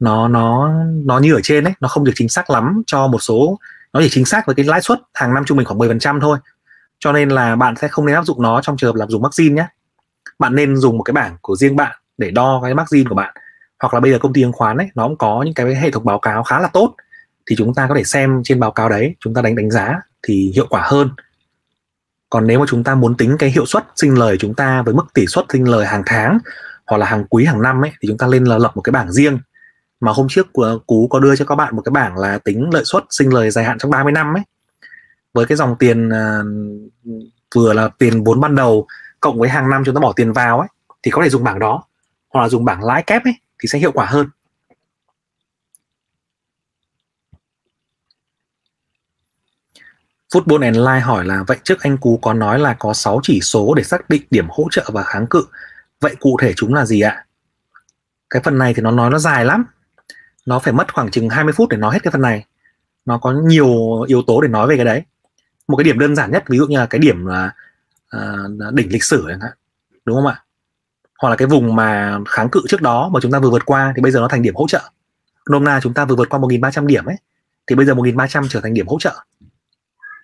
[0.00, 0.74] nó nó
[1.04, 3.58] nó như ở trên đấy, nó không được chính xác lắm cho một số
[3.92, 6.38] nó chỉ chính xác với cái lãi suất hàng năm trung bình khoảng 10% thôi.
[6.98, 9.22] Cho nên là bạn sẽ không nên áp dụng nó trong trường hợp là dùng
[9.22, 9.66] margin nhé.
[10.38, 13.34] Bạn nên dùng một cái bảng của riêng bạn để đo cái margin của bạn.
[13.82, 15.90] Hoặc là bây giờ công ty chứng khoán ấy nó cũng có những cái hệ
[15.90, 16.94] thống báo cáo khá là tốt
[17.46, 20.00] thì chúng ta có thể xem trên báo cáo đấy chúng ta đánh đánh giá
[20.22, 21.10] thì hiệu quả hơn.
[22.30, 24.94] Còn nếu mà chúng ta muốn tính cái hiệu suất sinh lời chúng ta với
[24.94, 26.38] mức tỷ suất sinh lời hàng tháng
[26.86, 28.90] hoặc là hàng quý hàng năm ấy thì chúng ta lên là lập một cái
[28.90, 29.38] bảng riêng.
[30.00, 32.70] Mà hôm trước của cú có đưa cho các bạn một cái bảng là tính
[32.72, 34.42] lợi suất sinh lời dài hạn trong 30 năm ấy.
[35.34, 36.46] Với cái dòng tiền uh,
[37.54, 38.86] vừa là tiền vốn ban đầu
[39.20, 40.68] cộng với hàng năm chúng ta bỏ tiền vào ấy
[41.02, 41.84] thì có thể dùng bảng đó
[42.34, 44.28] hoặc là dùng bảng lãi kép ấy thì sẽ hiệu quả hơn
[50.34, 53.74] Football and hỏi là vậy trước anh Cú có nói là có 6 chỉ số
[53.74, 55.46] để xác định điểm hỗ trợ và kháng cự.
[56.00, 57.26] Vậy cụ thể chúng là gì ạ?
[58.30, 59.64] Cái phần này thì nó nói nó dài lắm.
[60.46, 62.46] Nó phải mất khoảng chừng 20 phút để nói hết cái phần này.
[63.04, 65.02] Nó có nhiều yếu tố để nói về cái đấy.
[65.68, 67.54] Một cái điểm đơn giản nhất ví dụ như là cái điểm là
[68.16, 69.52] uh, đỉnh lịch sử chẳng hạn.
[70.04, 70.43] Đúng không ạ?
[71.24, 73.92] Hoặc là cái vùng mà kháng cự trước đó mà chúng ta vừa vượt qua
[73.96, 74.80] thì bây giờ nó thành điểm hỗ trợ.
[75.50, 77.16] Nôm na chúng ta vừa vượt qua 1.300 điểm ấy,
[77.66, 79.14] thì bây giờ 1.300 trở thành điểm hỗ trợ.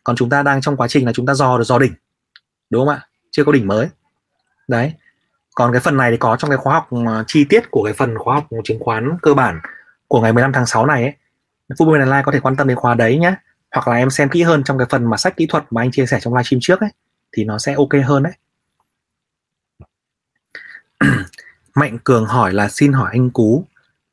[0.05, 1.93] Còn chúng ta đang trong quá trình là chúng ta dò được dò đỉnh,
[2.71, 3.07] đúng không ạ?
[3.31, 3.89] Chưa có đỉnh mới.
[4.69, 4.93] Đấy.
[5.55, 7.95] Còn cái phần này thì có trong cái khóa học ờ, chi tiết của cái
[7.95, 9.61] phần khóa học chứng khoán cơ bản
[10.09, 11.13] của ngày 15 tháng 6 này ấy.
[11.69, 13.35] Full Online có thể quan tâm đến khóa đấy nhé
[13.73, 15.91] hoặc là em xem kỹ hơn trong cái phần mà sách kỹ thuật mà anh
[15.91, 16.91] chia sẻ trong livestream trước ấy,
[17.33, 18.33] thì nó sẽ ok hơn đấy.
[21.75, 23.67] Mạnh Cường hỏi là xin hỏi anh Cú,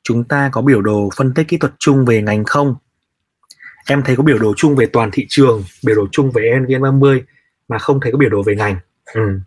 [0.04, 2.76] chúng ta có biểu đồ phân tích kỹ thuật chung về ngành không?
[3.90, 7.22] Em thấy có biểu đồ chung về toàn thị trường, biểu đồ chung về NVN30
[7.68, 8.78] mà không thấy có biểu đồ về ngành.
[9.14, 9.40] Ừ.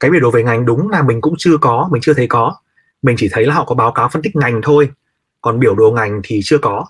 [0.00, 2.56] cái biểu đồ về ngành đúng là mình cũng chưa có, mình chưa thấy có.
[3.02, 4.90] Mình chỉ thấy là họ có báo cáo phân tích ngành thôi,
[5.40, 6.86] còn biểu đồ ngành thì chưa có.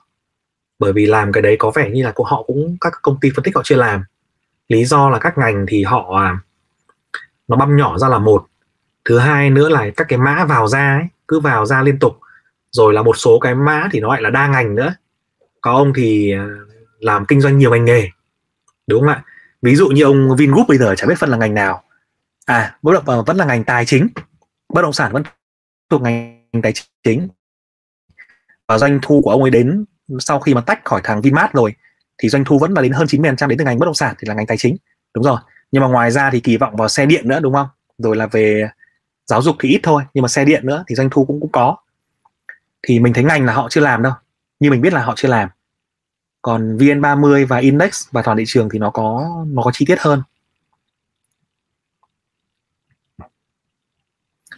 [0.78, 3.30] Bởi vì làm cái đấy có vẻ như là của họ cũng, các công ty
[3.36, 4.04] phân tích họ chưa làm.
[4.68, 6.38] Lý do là các ngành thì họ à,
[7.48, 8.46] nó băm nhỏ ra là một
[9.08, 12.18] thứ hai nữa là các cái mã vào ra ấy, cứ vào ra liên tục.
[12.70, 14.94] Rồi là một số cái mã thì nó lại là đa ngành nữa.
[15.60, 16.46] Có ông thì à,
[16.98, 18.08] làm kinh doanh nhiều ngành nghề
[18.86, 19.24] đúng không ạ?
[19.62, 21.82] Ví dụ như ông Vingroup bây giờ chả biết phân là ngành nào.
[22.46, 24.08] À bất động ờ, vẫn là ngành tài chính
[24.68, 25.22] bất động sản vẫn
[25.90, 26.72] thuộc ngành tài
[27.04, 27.28] chính.
[28.68, 29.84] Và doanh thu của ông ấy đến
[30.18, 31.74] sau khi mà tách khỏi thằng Vinmart rồi
[32.18, 34.28] thì doanh thu vẫn là đến hơn 90% đến từ ngành bất động sản thì
[34.28, 34.76] là ngành tài chính
[35.14, 35.38] đúng rồi.
[35.72, 37.68] Nhưng mà ngoài ra thì kỳ vọng vào xe điện nữa đúng không?
[37.98, 38.68] Rồi là về
[39.26, 41.52] giáo dục thì ít thôi nhưng mà xe điện nữa thì doanh thu cũng cũng
[41.52, 41.76] có.
[42.82, 44.12] Thì mình thấy ngành là họ chưa làm đâu
[44.60, 45.48] nhưng mình biết là họ chưa làm.
[46.42, 50.00] Còn VN30 và index và toàn thị trường thì nó có nó có chi tiết
[50.00, 50.22] hơn.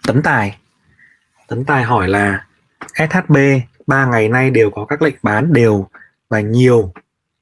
[0.06, 0.58] Tấn Tài.
[1.46, 2.46] Tấn Tài hỏi là
[2.94, 3.36] SHB
[3.86, 5.88] 3 ngày nay đều có các lệnh bán đều
[6.28, 6.92] và nhiều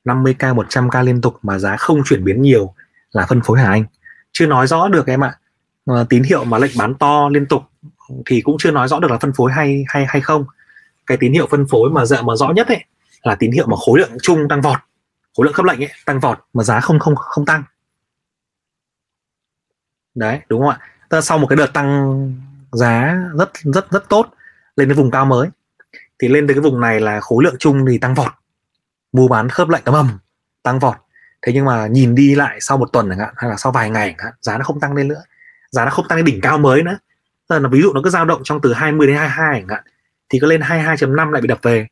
[0.04, 2.74] 50k 100k liên tục mà giá không chuyển biến nhiều
[3.10, 3.84] là phân phối hả anh?
[4.32, 5.28] Chưa nói rõ được em ạ.
[5.28, 5.45] à,
[5.86, 7.62] Ờ, tín hiệu mà lệnh bán to liên tục
[8.26, 10.44] thì cũng chưa nói rõ được là phân phối hay hay hay không.
[11.06, 12.84] Cái tín hiệu phân phối mà dạ mà rõ nhất ấy
[13.22, 14.78] là tín hiệu mà khối lượng chung tăng vọt
[15.36, 17.62] khối lượng khớp lệnh ấy tăng vọt mà giá không không không tăng.
[20.14, 20.78] Đấy đúng không ạ?
[21.08, 22.16] Ta sau một cái đợt tăng
[22.72, 24.26] giá rất rất rất tốt
[24.76, 25.48] lên cái vùng cao mới
[26.18, 28.32] thì lên tới cái vùng này là khối lượng chung thì tăng vọt.
[29.12, 30.18] Mua bán khớp lệnh ấm ầm
[30.62, 30.96] tăng vọt.
[31.42, 33.90] Thế nhưng mà nhìn đi lại sau một tuần chẳng hạn hay là sau vài
[33.90, 35.22] ngày chẳng hạn, giá nó không tăng lên nữa
[35.76, 36.98] giá nó không tăng đến đỉnh cao mới nữa.
[37.48, 39.84] Tức là ví dụ nó cứ dao động trong từ 20 đến 22 chẳng hạn,
[40.28, 41.86] thì có lên 22.5 lại bị đập về.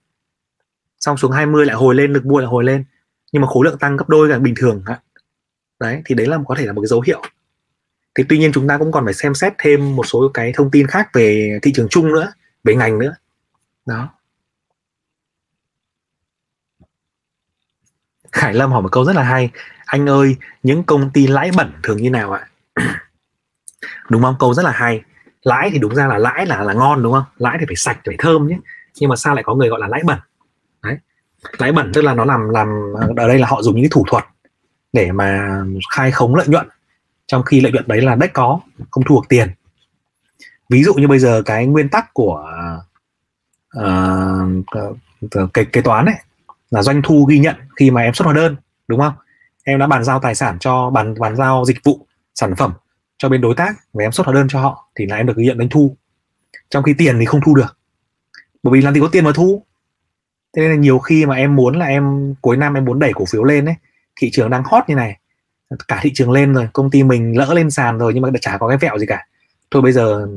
[1.01, 2.85] Xong xuống 20 lại hồi lên, lực mua lại hồi lên.
[3.33, 5.01] Nhưng mà khối lượng tăng gấp đôi cả bình thường ạ.
[5.81, 7.23] Đấy, thì đấy là có thể là một cái dấu hiệu.
[8.15, 10.71] Thì tuy nhiên chúng ta cũng còn phải xem xét thêm một số cái thông
[10.71, 12.33] tin khác về thị trường chung nữa,
[12.65, 13.15] về ngành nữa.
[13.87, 14.09] Đó.
[18.33, 19.51] Khải Lâm hỏi một câu rất là hay.
[19.85, 22.49] Anh ơi, những công ty lãi bẩn thường như nào ạ?
[24.09, 24.37] đúng không?
[24.39, 25.03] Câu rất là hay.
[25.43, 27.25] Lãi thì đúng ra là lãi là là ngon đúng không?
[27.37, 28.59] Lãi thì phải sạch phải thơm nhé.
[29.01, 30.19] Nhưng mà sao lại có người gọi là lãi bẩn?
[30.83, 30.99] Đấy.
[31.59, 32.69] Lãi bẩn tức là nó làm làm
[33.17, 34.25] ở đây là họ dùng những cái thủ thuật
[34.93, 35.61] để mà
[35.95, 36.69] khai khống lợi nhuận.
[37.27, 39.49] Trong khi lợi nhuận đấy là đất có không thu được tiền.
[40.71, 42.51] Ví dụ như bây giờ cái nguyên tắc của
[43.79, 46.15] uh, kế, kế toán ấy
[46.71, 48.57] là doanh thu ghi nhận khi mà em xuất hóa đơn
[48.89, 49.13] đúng không?
[49.65, 52.73] Em đã bàn giao tài sản cho bàn bàn giao dịch vụ sản phẩm
[53.19, 55.37] cho bên đối tác và em xuất hóa đơn cho họ thì là em được
[55.37, 55.97] ghi nhận doanh thu.
[56.71, 57.79] Trong khi tiền thì không thu được.
[58.63, 59.63] Bởi vì làm gì có tiền mà thu.
[60.57, 63.13] Thế nên là nhiều khi mà em muốn là em cuối năm em muốn đẩy
[63.13, 63.75] cổ phiếu lên ấy
[64.17, 65.19] thị trường đang hot như này
[65.89, 68.59] cả thị trường lên rồi công ty mình lỡ lên sàn rồi nhưng mà chả
[68.59, 69.27] có cái vẹo gì cả.
[69.71, 70.29] Thôi bây giờ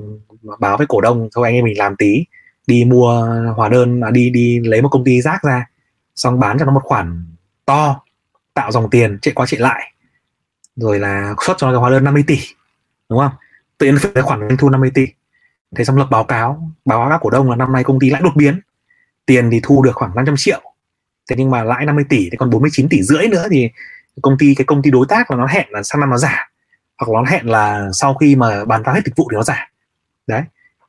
[0.60, 2.26] báo với cổ đông thôi anh em mình làm tí
[2.68, 3.26] đi mua
[3.56, 5.66] hóa đơn à, đi đi lấy một công ty rác ra
[6.16, 7.26] xong bán cho nó một khoản
[7.66, 8.02] to
[8.54, 9.94] tạo dòng tiền chạy qua chạy lại.
[10.76, 12.38] Rồi là xuất cho nó cái hóa đơn 50 tỷ
[13.10, 13.32] đúng không?
[13.78, 15.08] Tự nhiên phải khoản doanh thu 50 tỷ.
[15.76, 16.72] Thế xong lập báo cáo.
[16.86, 18.62] Báo cáo các cổ đông là năm nay công ty lãi đột biến.
[19.26, 20.62] Tiền thì thu được khoảng 500 triệu.
[21.30, 23.70] Thế nhưng mà lãi 50 tỷ thì còn 49 tỷ rưỡi nữa thì
[24.22, 26.50] công ty cái công ty đối tác là nó hẹn là sang năm nó giả
[26.98, 29.72] hoặc nó hẹn là sau khi mà bàn giao hết dịch vụ thì nó giả
[30.28, 30.42] đấy.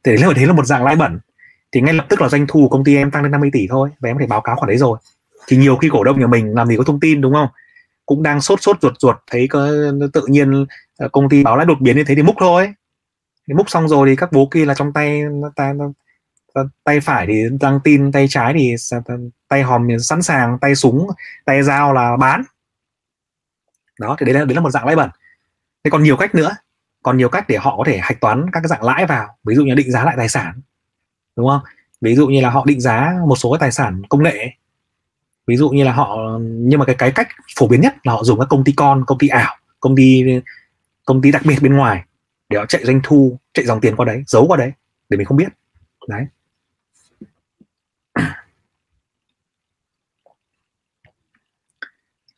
[0.04, 1.20] Thì đấy là, đấy là một dạng lãi bẩn.
[1.72, 3.66] Thì ngay lập tức là doanh thu của công ty em tăng lên 50 tỷ
[3.70, 3.90] thôi.
[4.00, 4.98] Và em có thể báo cáo khoản đấy rồi.
[5.46, 7.48] Thì nhiều khi cổ đông nhà mình làm gì có thông tin đúng không?
[8.06, 9.16] Cũng đang sốt sốt ruột ruột.
[9.30, 9.68] Thấy có
[10.12, 10.66] tự nhiên
[10.98, 12.72] Ờ, công ty báo lãi đột biến như thế thì múc thôi.
[13.48, 15.22] Thì múc xong rồi thì các bố kia là trong tay
[15.56, 15.72] tay,
[16.84, 18.74] tay phải thì đăng tin tay trái thì
[19.48, 21.06] tay hòm sẵn sàng tay súng
[21.44, 22.42] tay dao là bán.
[24.00, 25.10] Đó thì đấy là đấy là một dạng lãi bẩn.
[25.84, 26.56] Thế còn nhiều cách nữa.
[27.02, 29.36] Còn nhiều cách để họ có thể hạch toán các cái dạng lãi vào.
[29.44, 30.60] Ví dụ như định giá lại tài sản.
[31.36, 31.60] Đúng không?
[32.00, 34.50] Ví dụ như là họ định giá một số cái tài sản công nghệ.
[35.46, 37.28] Ví dụ như là họ nhưng mà cái cái cách
[37.58, 40.24] phổ biến nhất là họ dùng các công ty con công ty ảo công ty
[41.08, 42.04] công ty đặc biệt bên ngoài
[42.48, 44.72] để họ chạy doanh thu chạy dòng tiền qua đấy giấu qua đấy
[45.08, 45.48] để mình không biết.
[46.08, 46.26] Đấy.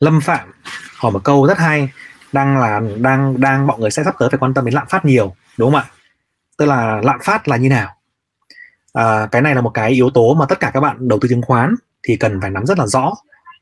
[0.01, 0.53] Lâm phạm
[0.97, 1.91] hỏi một câu rất hay
[2.33, 5.05] đang là đang đang mọi người sẽ sắp tới phải quan tâm đến lạm phát
[5.05, 5.91] nhiều đúng không ạ?
[6.59, 7.97] Tức là lạm phát là như nào?
[8.93, 11.29] À, cái này là một cái yếu tố mà tất cả các bạn đầu tư
[11.29, 13.13] chứng khoán thì cần phải nắm rất là rõ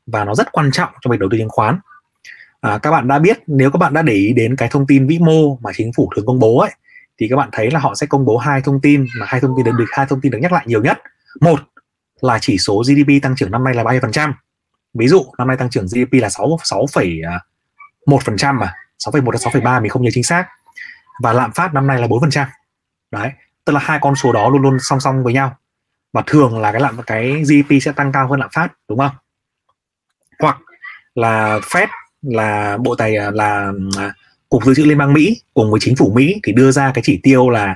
[0.05, 1.79] và nó rất quan trọng trong việc đầu tư chứng khoán
[2.61, 5.07] à, các bạn đã biết nếu các bạn đã để ý đến cái thông tin
[5.07, 6.71] vĩ mô mà chính phủ thường công bố ấy
[7.19, 9.53] thì các bạn thấy là họ sẽ công bố hai thông tin mà hai thông
[9.57, 10.97] tin được hai thông tin được nhắc lại nhiều nhất.
[11.41, 11.59] Một
[12.21, 14.33] là chỉ số GDP tăng trưởng năm nay là bao nhiêu phần trăm?
[14.93, 16.85] Ví dụ năm nay tăng trưởng GDP là 6 6,
[17.27, 17.39] à,
[18.05, 18.73] một phần trăm mà
[19.05, 20.47] 6,1 đến 6,3 mình không nhớ chính xác.
[21.23, 22.47] Và lạm phát năm nay là 4 phần trăm.
[23.11, 23.31] Đấy
[23.65, 25.57] tức là hai con số đó luôn luôn song song với nhau.
[26.13, 29.11] Và thường là cái lạm cái GDP sẽ tăng cao hơn lạm phát đúng không?
[30.39, 30.57] Hoặc
[31.15, 31.87] là Fed
[32.21, 34.13] là bộ tài à, là à,
[34.49, 37.01] cục dự trữ liên bang Mỹ cùng với chính phủ Mỹ thì đưa ra cái
[37.05, 37.75] chỉ tiêu là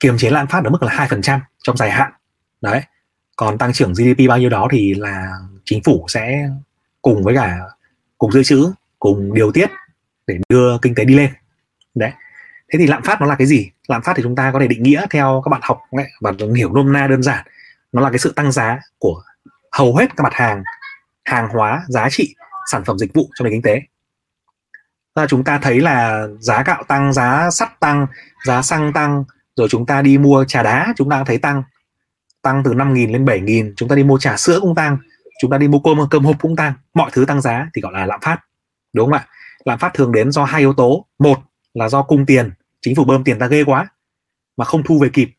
[0.00, 2.12] kiềm chế lạm phát ở mức là hai phần trăm trong dài hạn.
[2.60, 2.82] Đấy.
[3.36, 5.32] Còn tăng trưởng GDP bao nhiêu đó thì là
[5.64, 6.48] chính phủ sẽ
[7.02, 7.58] cùng với cả
[8.18, 9.70] cục dự trữ cùng điều tiết
[10.26, 11.30] để đưa kinh tế đi lên.
[11.94, 12.10] Đấy.
[12.72, 13.70] Thế thì lạm phát nó là cái gì?
[13.88, 16.32] Lạm phát thì chúng ta có thể định nghĩa theo các bạn học ấy, và
[16.56, 17.46] hiểu nôm na đơn giản.
[17.92, 19.22] Nó là cái sự tăng giá của
[19.72, 20.62] hầu hết các mặt hàng
[21.24, 22.34] hàng hóa giá trị
[22.72, 23.80] sản phẩm dịch vụ trong nền kinh tế.
[25.14, 28.06] Là chúng ta thấy là giá gạo tăng, giá sắt tăng,
[28.44, 29.24] giá xăng tăng,
[29.56, 31.62] rồi chúng ta đi mua trà đá, chúng ta thấy tăng.
[32.42, 34.98] Tăng từ 5.000 lên 7.000 chúng ta đi mua trà sữa cũng tăng,
[35.40, 36.72] chúng ta đi mua cơm cơm hộp cũng tăng.
[36.94, 38.38] Mọi thứ tăng giá thì gọi là lạm phát,
[38.92, 39.26] đúng không ạ?
[39.64, 41.06] Lạm phát thường đến do hai yếu tố.
[41.18, 41.38] Một
[41.74, 42.50] là do cung tiền,
[42.80, 43.88] chính phủ bơm tiền ta ghê quá,
[44.56, 45.30] mà không thu về kịp.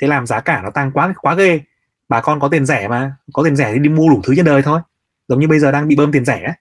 [0.00, 1.60] Thế làm giá cả nó tăng quá quá ghê.
[2.08, 4.44] Bà con có tiền rẻ mà, có tiền rẻ thì đi mua đủ thứ trên
[4.44, 4.80] đời thôi.
[5.28, 6.54] Giống như bây giờ đang bị bơm tiền rẻ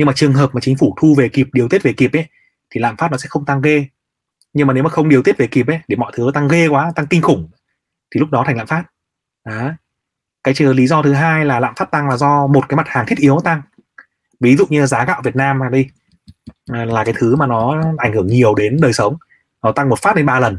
[0.00, 2.26] nhưng mà trường hợp mà chính phủ thu về kịp, điều tiết về kịp ấy,
[2.70, 3.86] thì lạm phát nó sẽ không tăng ghê.
[4.52, 6.68] Nhưng mà nếu mà không điều tiết về kịp ấy, để mọi thứ tăng ghê
[6.68, 7.50] quá, tăng kinh khủng,
[8.10, 8.84] thì lúc đó thành lạm phát.
[9.44, 9.72] Đó.
[10.44, 12.88] Cái trừ lý do thứ hai là lạm phát tăng là do một cái mặt
[12.88, 13.62] hàng thiết yếu tăng.
[14.40, 15.88] Ví dụ như giá gạo Việt Nam mà đi
[16.72, 19.16] à, là cái thứ mà nó ảnh hưởng nhiều đến đời sống.
[19.62, 20.58] Nó tăng một phát lên ba lần,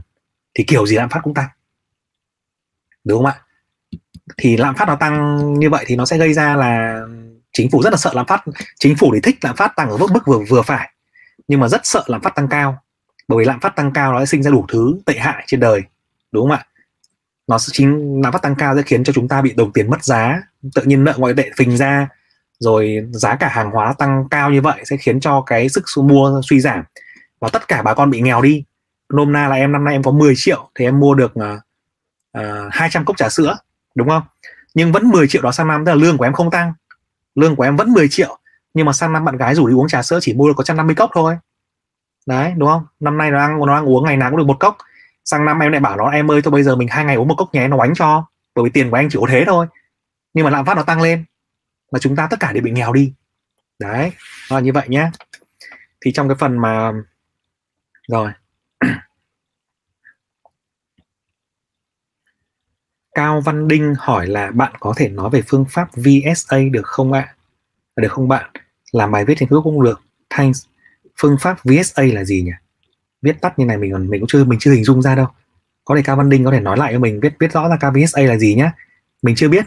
[0.53, 1.49] thì kiểu gì lạm phát cũng tăng.
[3.03, 3.41] Đúng không ạ?
[4.37, 7.01] Thì lạm phát nó tăng như vậy thì nó sẽ gây ra là
[7.53, 8.43] chính phủ rất là sợ lạm phát
[8.79, 10.91] chính phủ thì thích lạm phát tăng ở mức mức vừa vừa phải
[11.47, 12.77] nhưng mà rất sợ lạm phát tăng cao
[13.27, 15.59] bởi vì lạm phát tăng cao nó sẽ sinh ra đủ thứ tệ hại trên
[15.59, 15.81] đời
[16.31, 16.65] đúng không ạ?
[17.47, 19.89] Nó sẽ chính lạm phát tăng cao sẽ khiến cho chúng ta bị đồng tiền
[19.89, 20.41] mất giá
[20.75, 22.07] tự nhiên nợ ngoại tệ phình ra
[22.59, 26.41] rồi giá cả hàng hóa tăng cao như vậy sẽ khiến cho cái sức mua
[26.49, 26.83] suy giảm
[27.39, 28.63] và tất cả bà con bị nghèo đi.
[29.13, 31.59] Nôm na là em năm nay em có 10 triệu thì em mua được uh,
[32.37, 33.57] uh, 200 cốc trà sữa
[33.95, 34.23] đúng không?
[34.73, 36.73] Nhưng vẫn 10 triệu đó sang năm tức là lương của em không tăng
[37.35, 38.37] lương của em vẫn 10 triệu,
[38.73, 40.61] nhưng mà sang năm bạn gái rủ đi uống trà sữa chỉ mua được có
[40.61, 41.37] 150 cốc thôi.
[42.27, 42.85] Đấy, đúng không?
[42.99, 44.77] Năm nay nó đang nó đang uống, ngày nào cũng được một cốc.
[45.25, 47.27] Sang năm em lại bảo nó, em ơi tôi bây giờ mình hai ngày uống
[47.27, 48.25] một cốc nhé, nó bánh cho.
[48.55, 49.67] Bởi vì tiền của anh chỉ có thế thôi.
[50.33, 51.25] Nhưng mà lạm phát nó tăng lên.
[51.91, 53.13] Mà chúng ta tất cả đều bị nghèo đi.
[53.79, 54.11] Đấy,
[54.49, 55.11] nó là như vậy nhé
[56.05, 56.91] thì trong cái phần mà,
[58.07, 58.31] rồi.
[63.15, 67.13] Cao Văn Đinh hỏi là bạn có thể nói về phương pháp VSA được không
[67.13, 67.19] ạ?
[67.19, 67.35] À?
[68.01, 68.51] Được không bạn?
[68.91, 70.01] Làm bài viết trên Facebook cũng được.
[70.29, 70.65] Thanks.
[71.21, 72.51] Phương pháp VSA là gì nhỉ?
[73.21, 75.27] Viết tắt như này mình còn mình cũng chưa mình chưa hình dung ra đâu.
[75.85, 77.77] có thể Cao Văn Đinh có thể nói lại cho mình biết biết rõ là
[77.77, 78.71] KVSA là gì nhé
[79.21, 79.65] mình chưa biết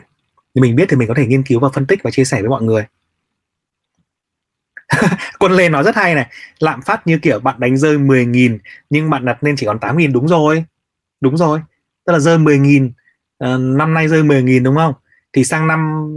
[0.55, 2.41] nhưng mình biết thì mình có thể nghiên cứu và phân tích và chia sẻ
[2.41, 2.87] với mọi người
[5.39, 6.27] quân Lê nói rất hay này
[6.59, 8.59] lạm phát như kiểu bạn đánh rơi 10.000
[8.91, 10.65] nhưng bạn đặt lên chỉ còn 8.000 đúng rồi
[11.21, 11.61] đúng rồi
[12.07, 12.91] tức là rơi 10.000
[13.47, 14.95] uh, năm nay rơi 10.000 đúng không?
[15.33, 16.09] Thì sang năm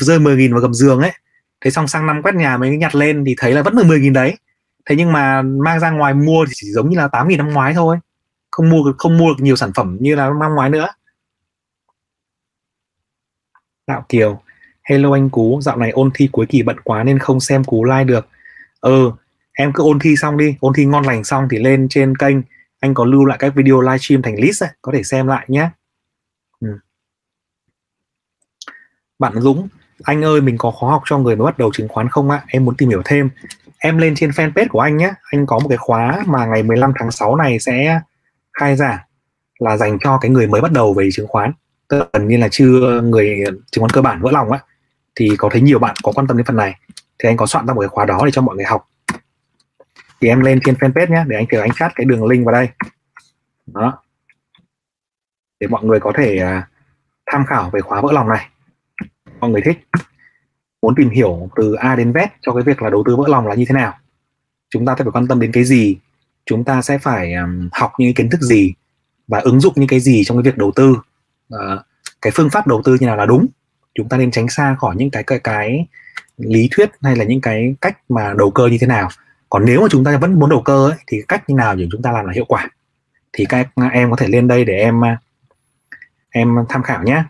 [0.00, 1.12] rơi 10.000 vào gầm giường ấy.
[1.60, 4.12] Thế xong sang năm quét nhà mới nhặt lên thì thấy là vẫn là 10.000
[4.12, 4.38] đấy.
[4.86, 7.74] Thế nhưng mà mang ra ngoài mua thì chỉ giống như là 8.000 năm ngoái
[7.74, 7.98] thôi.
[8.50, 10.88] Không mua không mua được nhiều sản phẩm như là năm ngoái nữa.
[13.86, 14.40] Đạo Kiều
[14.88, 17.84] Hello anh Cú, dạo này ôn thi cuối kỳ bận quá nên không xem Cú
[17.84, 18.28] like được.
[18.80, 19.10] Ừ,
[19.52, 22.36] em cứ ôn thi xong đi, ôn thi ngon lành xong thì lên trên kênh.
[22.80, 25.70] Anh có lưu lại các video livestream thành list ấy, có thể xem lại nhé.
[26.60, 26.68] Ừ.
[29.18, 29.68] Bạn Dũng,
[30.02, 32.42] anh ơi mình có khóa học cho người mới bắt đầu chứng khoán không ạ?
[32.48, 33.30] Em muốn tìm hiểu thêm.
[33.78, 36.92] Em lên trên fanpage của anh nhé, anh có một cái khóa mà ngày 15
[36.98, 38.00] tháng 6 này sẽ
[38.52, 38.98] khai giảng
[39.58, 41.52] là dành cho cái người mới bắt đầu về chứng khoán.
[41.88, 44.58] Tức là gần như là chưa người chứng khoán cơ bản vỡ lòng á.
[45.14, 46.74] Thì có thấy nhiều bạn có quan tâm đến phần này.
[47.18, 48.88] Thì anh có soạn ra một cái khóa đó để cho mọi người học.
[50.20, 52.52] Thì em lên trên fanpage nhé để anh kiểu anh chat cái đường link vào
[52.52, 52.68] đây.
[53.66, 54.02] Đó.
[55.60, 56.68] Để mọi người có thể à,
[57.26, 58.48] tham khảo về khóa vỡ lòng này
[59.46, 59.78] mọi người thích.
[60.82, 63.46] Muốn tìm hiểu từ A đến Z cho cái việc là đầu tư vỡ lòng
[63.46, 63.94] là như thế nào.
[64.70, 65.96] Chúng ta sẽ phải quan tâm đến cái gì?
[66.46, 68.72] Chúng ta sẽ phải um, học những kiến thức gì?
[69.28, 70.96] Và ứng dụng những cái gì trong cái việc đầu tư?
[71.54, 71.80] Uh,
[72.22, 73.46] cái phương pháp đầu tư như nào là đúng?
[73.94, 75.86] Chúng ta nên tránh xa khỏi những cái cái cái
[76.36, 79.08] lý thuyết hay là những cái cách mà đầu cơ như thế nào.
[79.48, 81.88] Còn nếu mà chúng ta vẫn muốn đầu cơ ấy, thì cách như nào để
[81.92, 82.70] chúng ta làm là hiệu quả?
[83.32, 85.00] Thì các em có thể lên đây để em
[86.30, 87.24] em tham khảo nhé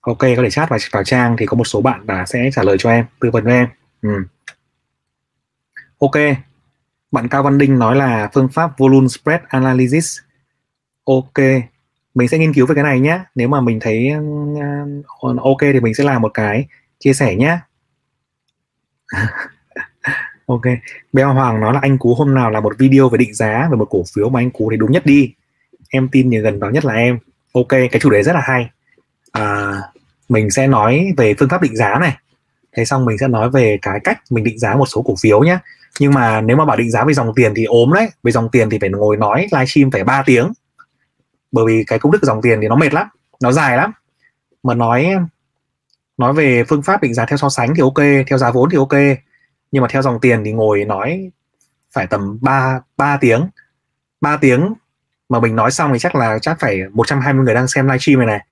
[0.00, 2.62] ok có thể chat vào, vào trang thì có một số bạn đã sẽ trả
[2.62, 3.68] lời cho em tư vấn với em.
[4.02, 4.10] Ừ.
[5.98, 6.36] ok.
[7.12, 10.18] Bạn Cao Văn Đinh nói là phương pháp volume spread analysis.
[11.04, 11.44] Ok.
[12.14, 15.80] Mình sẽ nghiên cứu về cái này nhé nếu mà mình thấy uh, ok thì
[15.80, 16.66] mình sẽ làm một cái
[16.98, 17.58] chia sẻ nhé
[20.46, 20.62] ok.
[21.12, 23.76] Beo Hoàng nói là anh Cú hôm nào là một video về định giá về
[23.76, 25.34] một cổ phiếu mà anh Cú thấy đúng nhất đi.
[25.90, 27.18] Em tin như gần đó nhất là em.
[27.52, 28.70] Ok cái chủ đề rất là hay
[29.32, 29.74] à,
[30.28, 32.16] mình sẽ nói về phương pháp định giá này.
[32.76, 35.40] Thế xong mình sẽ nói về cái cách mình định giá một số cổ phiếu
[35.40, 35.58] nhé
[35.98, 38.10] nhưng mà nếu mà bảo định giá về dòng tiền thì ốm đấy.
[38.22, 40.52] Về dòng tiền thì phải ngồi nói livestream phải 3 tiếng.
[41.52, 43.06] Bởi vì cái công thức dòng tiền thì nó mệt lắm
[43.42, 43.92] nó dài lắm.
[44.62, 45.08] Mà nói
[46.18, 48.78] nói về phương pháp định giá theo so sánh thì ok theo giá vốn thì
[48.78, 49.18] ok.
[49.72, 51.30] Nhưng mà theo dòng tiền thì ngồi nói
[51.92, 53.48] phải tầm 3 3 tiếng.
[54.20, 54.74] 3 tiếng
[55.28, 58.26] mà mình nói xong thì chắc là chắc phải 120 người đang xem livestream này
[58.26, 58.46] này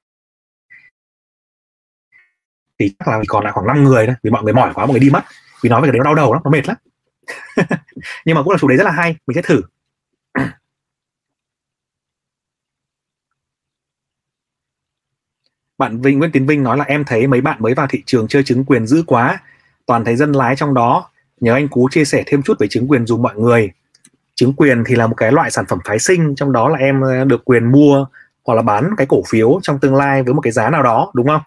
[2.78, 4.92] thì chắc là còn lại khoảng 5 người thôi, vì mọi người mỏi quá, mọi
[4.92, 5.24] người đi mất.
[5.62, 6.76] Vì nói về cái đấy nó đau đầu lắm, nó mệt lắm.
[8.24, 9.62] Nhưng mà cũng là chủ đề rất là hay, mình sẽ thử.
[15.78, 18.28] Bạn Vinh, Nguyễn Tiến Vinh nói là, em thấy mấy bạn mới vào thị trường
[18.28, 19.40] chơi chứng quyền dữ quá.
[19.86, 21.10] Toàn thấy dân lái trong đó.
[21.40, 23.70] Nhớ anh Cú chia sẻ thêm chút về chứng quyền dùng mọi người.
[24.34, 27.00] Chứng quyền thì là một cái loại sản phẩm phái sinh, trong đó là em
[27.00, 28.06] ờ, được quyền mua
[28.46, 31.10] hoặc là bán cái cổ phiếu trong tương lai với một cái giá nào đó,
[31.14, 31.40] đúng không?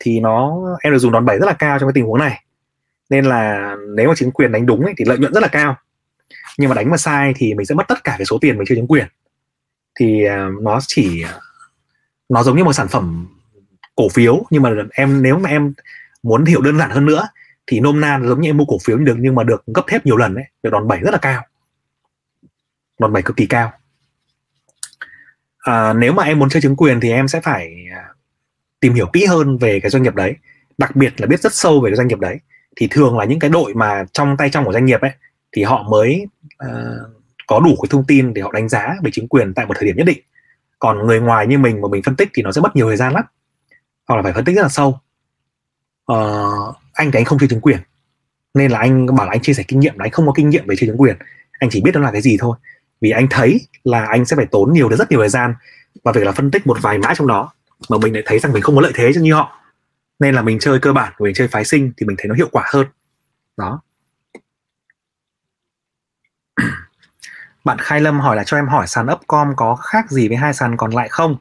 [0.00, 2.44] Thì nó em được dùng đòn bẩy rất là cao trong cái tình huống này.
[3.10, 5.76] Nên là nếu mà chứng quyền đánh đúng ấy, thì lợi nhuận rất là cao.
[6.58, 8.66] Nhưng mà đánh mà sai thì mình sẽ mất tất cả cái số tiền mình
[8.66, 9.06] chơi chứng quyền.
[9.94, 11.24] Thì uh, nó chỉ
[12.28, 13.26] nó giống như một sản phẩm
[13.94, 15.72] cổ phiếu nhưng mà em nếu mà em
[16.22, 17.28] muốn hiểu đơn giản hơn nữa
[17.66, 20.06] thì nôm na giống như em mua cổ phiếu được nhưng mà được gấp thép
[20.06, 21.46] nhiều lần đấy được đòn bẩy rất là cao.
[22.98, 23.72] Đòn bẩy cực kỳ cao.
[25.58, 28.09] À, nếu mà em muốn chơi chứng quyền thì em sẽ phải à,
[28.80, 30.34] tìm hiểu kỹ hơn về cái doanh nghiệp đấy
[30.78, 32.38] đặc biệt là biết rất sâu về cái doanh nghiệp đấy
[32.76, 35.10] thì thường là những cái đội mà trong tay trong của doanh nghiệp ấy
[35.52, 36.26] thì họ mới
[36.64, 36.70] uh,
[37.46, 39.86] có đủ cái thông tin để họ đánh giá về chính quyền tại một thời
[39.86, 40.18] điểm nhất định.
[40.78, 42.96] Còn người ngoài như mình mà mình phân tích thì nó sẽ mất nhiều thời
[42.96, 43.24] gian lắm
[44.08, 44.98] hoặc là phải phân tích rất là sâu.
[46.12, 47.78] Uh, anh thì anh không chơi chứng quyền
[48.54, 50.50] nên là anh bảo là anh chia sẻ kinh nghiệm là anh không có kinh
[50.50, 51.16] nghiệm về chơi chứng quyền.
[51.52, 52.56] Anh chỉ biết đó là cái gì thôi.
[53.00, 55.54] Vì anh thấy là anh sẽ phải tốn nhiều rất nhiều thời gian
[56.04, 57.52] và việc là phân tích một vài mã trong đó
[57.88, 59.60] mà mình lại thấy rằng mình không có lợi thế như họ
[60.18, 62.48] nên là mình chơi cơ bản mình chơi phái sinh thì mình thấy nó hiệu
[62.52, 62.86] quả hơn
[63.56, 63.82] đó
[67.64, 70.54] bạn Khai Lâm hỏi là cho em hỏi sàn Upcom có khác gì với hai
[70.54, 71.36] sàn còn lại không?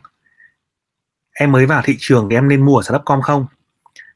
[1.33, 3.45] Em mới vào thị trường thì em nên mua ở sàn Upcom không?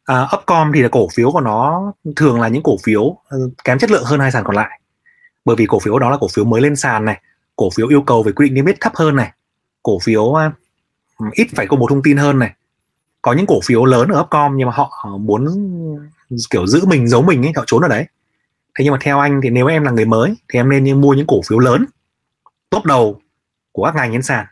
[0.05, 3.79] À, Upcom thì là cổ phiếu của nó thường là những cổ phiếu ừ, kém
[3.79, 4.79] chất lượng hơn hai sàn còn lại.
[5.45, 7.21] Bởi vì cổ phiếu đó là cổ phiếu mới lên sàn này,
[7.55, 9.31] cổ phiếu yêu cầu về quy định niêm yết thấp hơn này,
[9.83, 10.37] cổ phiếu uh,
[11.31, 12.53] ít phải công bố thông tin hơn này.
[13.21, 15.47] Có những cổ phiếu lớn ở Upcom nhưng mà họ ờ, muốn
[16.49, 18.05] kiểu giữ mình giấu mình ấy họ trốn ở đấy.
[18.75, 21.13] Thế nhưng mà theo anh thì nếu em là người mới thì em nên mua
[21.13, 21.85] những cổ phiếu lớn
[22.69, 23.21] top đầu
[23.71, 24.45] của các ngành trên sàn.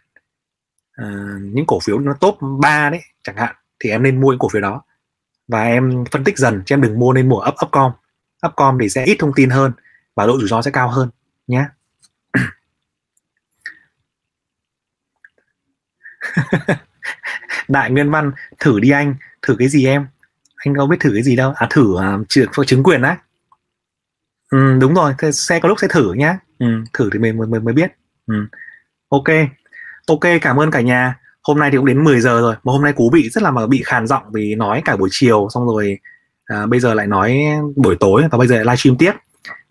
[0.91, 4.39] À, những cổ phiếu nó top 3 đấy chẳng hạn thì em nên mua những
[4.39, 4.81] cổ phiếu đó.
[5.47, 7.91] Và em phân tích dần chứ em đừng mua nên mua up upcom.
[8.47, 9.71] Upcom thì sẽ ít thông tin hơn
[10.15, 11.09] và độ rủi ro sẽ cao hơn
[11.47, 11.65] nhé
[17.67, 19.15] đại nguyên văn thử đi anh.
[19.41, 20.07] Thử cái gì em?
[20.55, 21.53] Anh không biết thử cái gì đâu.
[21.55, 23.17] À thử uh, chứng quyền á.
[24.51, 25.13] Ừ, đúng rồi.
[25.17, 26.37] Thế xe có lúc sẽ thử nhá.
[26.59, 27.91] Ừ, thử thì mình mới mới biết.
[28.27, 28.35] Ừ.
[29.09, 29.27] ok.
[30.07, 31.15] Ok cảm ơn cả nhà.
[31.43, 33.51] Hôm nay thì cũng đến 10 giờ rồi mà hôm nay cú bị rất là
[33.51, 35.99] mà bị khàn giọng vì nói cả buổi chiều xong rồi
[36.45, 37.41] à, bây giờ lại nói
[37.75, 39.11] buổi tối và bây giờ lại livestream tiếp.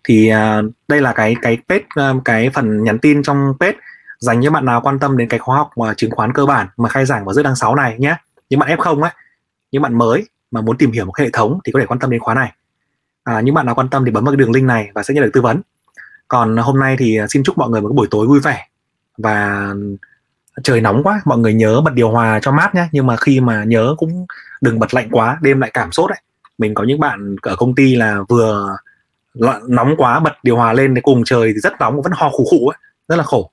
[0.03, 3.77] Thì à, đây là cái cái page à, cái phần nhắn tin trong page
[4.21, 6.67] dành cho bạn nào quan tâm đến cái khóa học mà chứng khoán cơ bản
[6.77, 8.15] mà khai giảng vào giữa tháng 6 này nhé.
[8.49, 9.11] Những bạn F0 ấy
[9.71, 11.99] những bạn mới mà muốn tìm hiểu một cái hệ thống thì có thể quan
[11.99, 12.51] tâm đến khóa này.
[13.23, 15.13] À, những bạn nào quan tâm thì bấm vào cái đường link này và sẽ
[15.13, 15.61] nhận được tư vấn.
[16.27, 18.67] Còn hôm nay thì ờ, xin chúc mọi người một cái buổi tối vui vẻ
[19.17, 19.67] và
[20.63, 22.87] trời nóng quá mọi người nhớ bật điều hòa cho mát nhé.
[22.91, 24.25] Nhưng mà khi mà nhớ cũng
[24.61, 26.19] đừng bật lạnh quá đêm lại cảm sốt đấy
[26.57, 28.77] mình có những bạn ở công ty là vừa
[29.67, 32.45] nóng quá bật điều hòa lên để cùng trời thì rất nóng vẫn ho khủ
[32.49, 32.77] khủ ấy.
[33.07, 33.51] Rất là khổ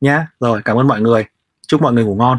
[0.00, 0.26] nhá.
[0.40, 1.24] Rồi cảm ơn mọi người.
[1.68, 2.38] Chúc mọi người ngủ ngon.